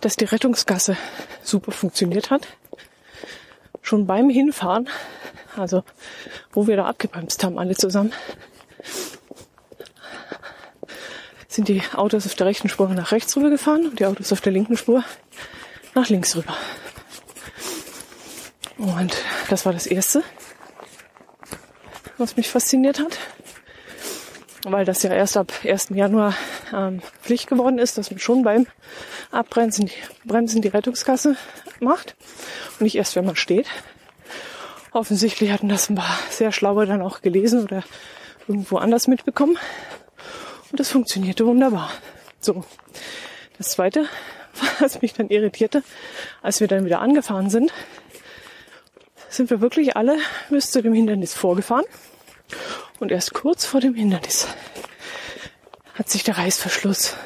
dass 0.00 0.16
die 0.16 0.24
Rettungsgasse 0.24 0.96
super 1.42 1.72
funktioniert 1.72 2.30
hat. 2.30 2.48
Schon 3.82 4.06
beim 4.06 4.28
Hinfahren, 4.30 4.88
also 5.56 5.84
wo 6.52 6.66
wir 6.66 6.76
da 6.76 6.86
abgebremst 6.86 7.44
haben, 7.44 7.58
alle 7.58 7.76
zusammen, 7.76 8.12
sind 11.48 11.68
die 11.68 11.82
Autos 11.94 12.26
auf 12.26 12.34
der 12.34 12.46
rechten 12.46 12.68
Spur 12.68 12.88
nach 12.88 13.12
rechts 13.12 13.36
rüber 13.36 13.50
gefahren 13.50 13.86
und 13.86 14.00
die 14.00 14.06
Autos 14.06 14.32
auf 14.32 14.40
der 14.40 14.52
linken 14.52 14.76
Spur 14.76 15.04
nach 15.94 16.08
links 16.08 16.34
rüber. 16.36 16.56
Und 18.76 19.16
das 19.48 19.64
war 19.64 19.72
das 19.72 19.86
Erste 19.86 20.22
was 22.18 22.36
mich 22.36 22.48
fasziniert 22.48 22.98
hat, 22.98 23.18
weil 24.64 24.84
das 24.84 25.02
ja 25.02 25.12
erst 25.12 25.36
ab 25.36 25.52
1. 25.64 25.88
Januar 25.90 26.34
ähm, 26.72 27.00
Pflicht 27.22 27.48
geworden 27.48 27.78
ist, 27.78 27.98
dass 27.98 28.10
man 28.10 28.20
schon 28.20 28.42
beim 28.42 28.66
abbremsen, 29.30 29.90
bremsen 30.24 30.62
die 30.62 30.68
Rettungskasse 30.68 31.36
macht 31.80 32.16
und 32.72 32.82
nicht 32.82 32.96
erst, 32.96 33.16
wenn 33.16 33.26
man 33.26 33.36
steht. 33.36 33.66
Offensichtlich 34.92 35.52
hatten 35.52 35.68
das 35.68 35.90
ein 35.90 35.96
paar 35.96 36.18
sehr 36.30 36.52
schlaue 36.52 36.86
dann 36.86 37.02
auch 37.02 37.20
gelesen 37.20 37.64
oder 37.64 37.82
irgendwo 38.48 38.78
anders 38.78 39.08
mitbekommen. 39.08 39.58
Und 40.70 40.80
das 40.80 40.90
funktionierte 40.90 41.46
wunderbar. 41.46 41.90
So. 42.40 42.64
Das 43.58 43.70
zweite, 43.70 44.06
was 44.80 45.02
mich 45.02 45.12
dann 45.12 45.28
irritierte, 45.28 45.82
als 46.42 46.60
wir 46.60 46.68
dann 46.68 46.84
wieder 46.84 47.00
angefahren 47.00 47.50
sind, 47.50 47.72
sind 49.28 49.50
wir 49.50 49.60
wirklich 49.60 49.96
alle 49.96 50.18
bis 50.50 50.70
zu 50.70 50.82
dem 50.82 50.94
Hindernis 50.94 51.34
vorgefahren. 51.34 51.84
Und 52.98 53.12
erst 53.12 53.34
kurz 53.34 53.64
vor 53.66 53.80
dem 53.80 53.94
Hindernis 53.94 54.48
hat 55.94 56.08
sich 56.08 56.24
der 56.24 56.38
Reißverschluss 56.38 57.16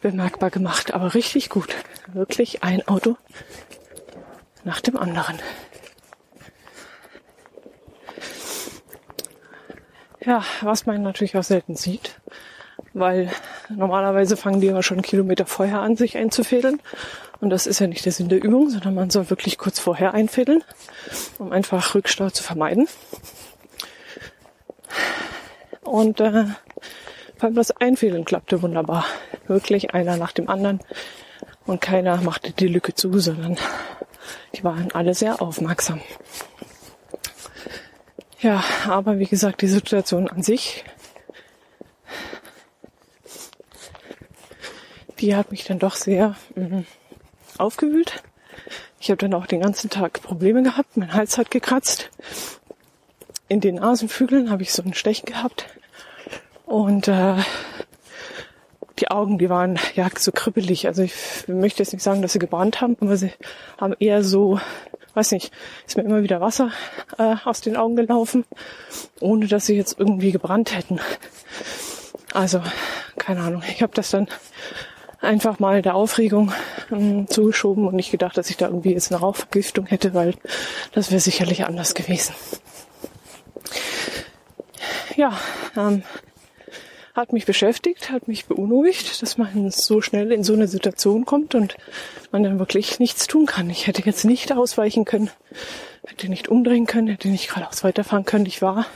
bemerkbar 0.00 0.50
gemacht. 0.50 0.94
Aber 0.94 1.14
richtig 1.14 1.48
gut. 1.48 1.74
Wirklich 2.12 2.62
ein 2.62 2.86
Auto 2.86 3.16
nach 4.64 4.80
dem 4.80 4.96
anderen. 4.96 5.38
Ja, 10.20 10.44
was 10.60 10.84
man 10.86 11.02
natürlich 11.02 11.36
auch 11.36 11.42
selten 11.42 11.74
sieht, 11.74 12.20
weil 12.92 13.30
normalerweise 13.68 14.36
fangen 14.36 14.60
die 14.60 14.66
immer 14.66 14.82
schon 14.82 15.00
Kilometer 15.00 15.46
vorher 15.46 15.80
an, 15.80 15.96
sich 15.96 16.16
einzufädeln. 16.16 16.82
Und 17.40 17.50
das 17.50 17.66
ist 17.66 17.78
ja 17.78 17.86
nicht 17.86 18.04
der 18.04 18.12
Sinn 18.12 18.28
der 18.28 18.42
Übung, 18.42 18.68
sondern 18.68 18.94
man 18.94 19.10
soll 19.10 19.30
wirklich 19.30 19.58
kurz 19.58 19.78
vorher 19.78 20.12
einfädeln, 20.12 20.64
um 21.38 21.52
einfach 21.52 21.94
Rückstau 21.94 22.30
zu 22.30 22.42
vermeiden. 22.42 22.88
Und 25.82 26.20
äh, 26.20 26.46
beim 27.38 27.54
das 27.54 27.70
Einfädeln 27.70 28.24
klappte 28.24 28.62
wunderbar. 28.62 29.04
Wirklich 29.46 29.94
einer 29.94 30.16
nach 30.16 30.32
dem 30.32 30.48
anderen. 30.48 30.80
Und 31.66 31.80
keiner 31.80 32.20
machte 32.22 32.52
die 32.52 32.66
Lücke 32.66 32.94
zu, 32.94 33.18
sondern 33.18 33.56
die 34.54 34.64
waren 34.64 34.90
alle 34.92 35.14
sehr 35.14 35.40
aufmerksam. 35.40 36.00
Ja, 38.40 38.62
aber 38.86 39.18
wie 39.18 39.26
gesagt, 39.26 39.62
die 39.62 39.68
Situation 39.68 40.28
an 40.28 40.42
sich, 40.42 40.84
die 45.18 45.34
hat 45.34 45.50
mich 45.50 45.64
dann 45.64 45.78
doch 45.78 45.94
sehr 45.94 46.36
mh, 46.54 46.84
aufgewühlt. 47.60 48.22
Ich 49.00 49.10
habe 49.10 49.18
dann 49.18 49.34
auch 49.34 49.46
den 49.46 49.60
ganzen 49.60 49.90
Tag 49.90 50.22
Probleme 50.22 50.62
gehabt. 50.62 50.96
Mein 50.96 51.12
Hals 51.12 51.38
hat 51.38 51.50
gekratzt. 51.50 52.10
In 53.48 53.60
den 53.60 53.76
Nasenflügeln 53.76 54.50
habe 54.50 54.62
ich 54.62 54.72
so 54.72 54.82
einen 54.82 54.94
Stech 54.94 55.22
gehabt. 55.22 55.66
Und 56.66 57.08
äh, 57.08 57.36
die 58.98 59.10
Augen, 59.10 59.38
die 59.38 59.48
waren 59.48 59.78
ja 59.94 60.08
so 60.16 60.32
kribbelig. 60.32 60.86
Also 60.86 61.02
ich 61.02 61.14
möchte 61.46 61.82
jetzt 61.82 61.92
nicht 61.92 62.02
sagen, 62.02 62.20
dass 62.20 62.32
sie 62.32 62.38
gebrannt 62.38 62.80
haben, 62.80 62.96
aber 63.00 63.16
sie 63.16 63.32
haben 63.78 63.94
eher 63.98 64.22
so 64.22 64.58
weiß 65.18 65.32
nicht, 65.32 65.52
ist 65.84 65.96
mir 65.96 66.04
immer 66.04 66.22
wieder 66.22 66.40
Wasser 66.40 66.70
äh, 67.18 67.34
aus 67.44 67.60
den 67.60 67.76
Augen 67.76 67.96
gelaufen, 67.96 68.44
ohne 69.20 69.48
dass 69.48 69.66
sie 69.66 69.74
jetzt 69.74 69.98
irgendwie 69.98 70.30
gebrannt 70.30 70.76
hätten. 70.76 71.00
Also, 72.32 72.62
keine 73.18 73.40
Ahnung. 73.40 73.62
Ich 73.68 73.82
habe 73.82 73.92
das 73.94 74.10
dann 74.10 74.28
einfach 75.20 75.58
mal 75.58 75.82
der 75.82 75.96
Aufregung 75.96 76.52
zugeschoben 77.28 77.86
und 77.86 77.94
nicht 77.94 78.10
gedacht, 78.10 78.36
dass 78.36 78.50
ich 78.50 78.56
da 78.56 78.66
irgendwie 78.66 78.92
jetzt 78.92 79.12
eine 79.12 79.20
Rauchvergiftung 79.20 79.86
hätte, 79.86 80.14
weil 80.14 80.34
das 80.92 81.10
wäre 81.10 81.20
sicherlich 81.20 81.66
anders 81.66 81.94
gewesen. 81.94 82.34
Ja, 85.16 85.38
ähm, 85.76 86.02
hat 87.14 87.32
mich 87.32 87.46
beschäftigt, 87.46 88.10
hat 88.10 88.28
mich 88.28 88.46
beunruhigt, 88.46 89.20
dass 89.22 89.36
man 89.38 89.70
so 89.70 90.00
schnell 90.00 90.30
in 90.30 90.44
so 90.44 90.52
eine 90.52 90.68
Situation 90.68 91.24
kommt 91.24 91.54
und 91.54 91.76
man 92.30 92.44
dann 92.44 92.60
wirklich 92.60 93.00
nichts 93.00 93.26
tun 93.26 93.46
kann. 93.46 93.68
Ich 93.70 93.86
hätte 93.88 94.02
jetzt 94.04 94.24
nicht 94.24 94.52
ausweichen 94.52 95.04
können, 95.04 95.30
hätte 96.06 96.28
nicht 96.28 96.48
umdrehen 96.48 96.86
können, 96.86 97.08
hätte 97.08 97.28
nicht 97.28 97.48
geradeaus 97.48 97.82
weiterfahren 97.82 98.24
können. 98.24 98.46
Ich 98.46 98.62
war 98.62 98.86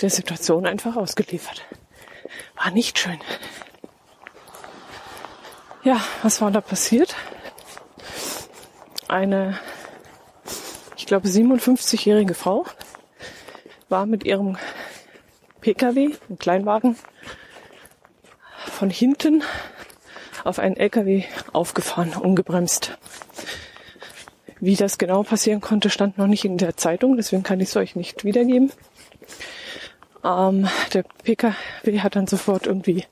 der 0.00 0.10
Situation 0.10 0.66
einfach 0.66 0.96
ausgeliefert. 0.96 1.64
War 2.54 2.70
nicht 2.70 2.98
schön. 2.98 3.18
Ja, 5.88 6.04
was 6.22 6.42
war 6.42 6.50
da 6.50 6.60
passiert? 6.60 7.16
Eine, 9.08 9.58
ich 10.98 11.06
glaube, 11.06 11.28
57-jährige 11.28 12.34
Frau 12.34 12.66
war 13.88 14.04
mit 14.04 14.24
ihrem 14.24 14.58
Pkw, 15.62 16.10
ein 16.28 16.38
Kleinwagen, 16.38 16.98
von 18.66 18.90
hinten 18.90 19.42
auf 20.44 20.58
einen 20.58 20.76
LKW 20.76 21.24
aufgefahren, 21.54 22.12
ungebremst. 22.12 22.98
Wie 24.60 24.76
das 24.76 24.98
genau 24.98 25.22
passieren 25.22 25.62
konnte, 25.62 25.88
stand 25.88 26.18
noch 26.18 26.26
nicht 26.26 26.44
in 26.44 26.58
der 26.58 26.76
Zeitung, 26.76 27.16
deswegen 27.16 27.44
kann 27.44 27.60
ich 27.60 27.70
es 27.70 27.76
euch 27.76 27.96
nicht 27.96 28.24
wiedergeben. 28.24 28.72
Ähm, 30.22 30.68
der 30.92 31.04
Pkw 31.24 32.00
hat 32.00 32.14
dann 32.14 32.26
sofort 32.26 32.66
irgendwie 32.66 33.06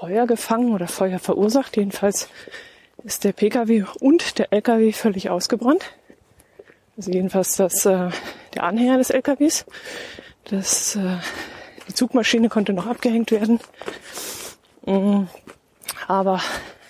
Feuer 0.00 0.26
gefangen 0.26 0.72
oder 0.72 0.88
Feuer 0.88 1.18
verursacht. 1.18 1.76
Jedenfalls 1.76 2.30
ist 3.04 3.22
der 3.24 3.32
Pkw 3.32 3.84
und 4.00 4.38
der 4.38 4.50
LKW 4.50 4.92
völlig 4.92 5.28
ausgebrannt. 5.28 5.92
Also 6.96 7.10
jedenfalls 7.10 7.56
das, 7.56 7.84
äh, 7.84 8.08
der 8.54 8.62
Anhänger 8.62 8.96
des 8.96 9.10
LKWs. 9.10 9.66
Das, 10.44 10.96
äh, 10.96 11.18
die 11.86 11.92
Zugmaschine 11.92 12.48
konnte 12.48 12.72
noch 12.72 12.86
abgehängt 12.86 13.30
werden. 13.30 13.60
Mm, 14.86 15.24
aber 16.08 16.40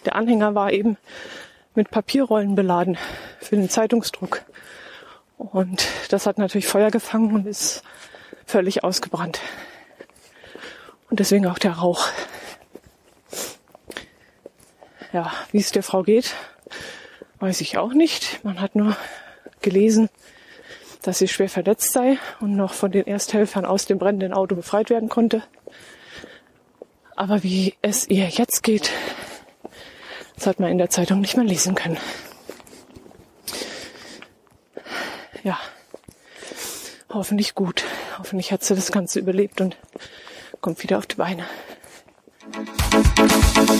der 0.04 0.14
Anhänger 0.14 0.54
war 0.54 0.72
eben 0.72 0.96
mit 1.74 1.90
Papierrollen 1.90 2.54
beladen 2.54 2.96
für 3.40 3.56
den 3.56 3.68
Zeitungsdruck. 3.68 4.42
Und 5.36 5.88
das 6.10 6.26
hat 6.26 6.38
natürlich 6.38 6.68
Feuer 6.68 6.92
gefangen 6.92 7.34
und 7.34 7.48
ist 7.48 7.82
völlig 8.46 8.84
ausgebrannt. 8.84 9.40
Und 11.10 11.18
deswegen 11.18 11.48
auch 11.48 11.58
der 11.58 11.72
Rauch. 11.72 12.06
Ja, 15.12 15.32
wie 15.50 15.58
es 15.58 15.72
der 15.72 15.82
Frau 15.82 16.02
geht, 16.02 16.34
weiß 17.40 17.60
ich 17.62 17.78
auch 17.78 17.92
nicht. 17.92 18.44
Man 18.44 18.60
hat 18.60 18.76
nur 18.76 18.96
gelesen, 19.60 20.08
dass 21.02 21.18
sie 21.18 21.28
schwer 21.28 21.48
verletzt 21.48 21.92
sei 21.92 22.18
und 22.40 22.54
noch 22.54 22.74
von 22.74 22.92
den 22.92 23.06
Ersthelfern 23.06 23.64
aus 23.64 23.86
dem 23.86 23.98
brennenden 23.98 24.32
Auto 24.32 24.54
befreit 24.54 24.90
werden 24.90 25.08
konnte. 25.08 25.42
Aber 27.16 27.42
wie 27.42 27.74
es 27.82 28.08
ihr 28.08 28.28
jetzt 28.28 28.62
geht, 28.62 28.90
das 30.36 30.46
hat 30.46 30.60
man 30.60 30.70
in 30.70 30.78
der 30.78 30.90
Zeitung 30.90 31.20
nicht 31.20 31.36
mehr 31.36 31.44
lesen 31.44 31.74
können. 31.74 31.98
Ja, 35.42 35.58
hoffentlich 37.08 37.54
gut. 37.54 37.84
Hoffentlich 38.18 38.52
hat 38.52 38.62
sie 38.62 38.74
das 38.74 38.92
Ganze 38.92 39.18
überlebt 39.18 39.60
und 39.60 39.76
kommt 40.60 40.82
wieder 40.82 40.98
auf 40.98 41.06
die 41.06 41.16
Beine. 41.16 41.44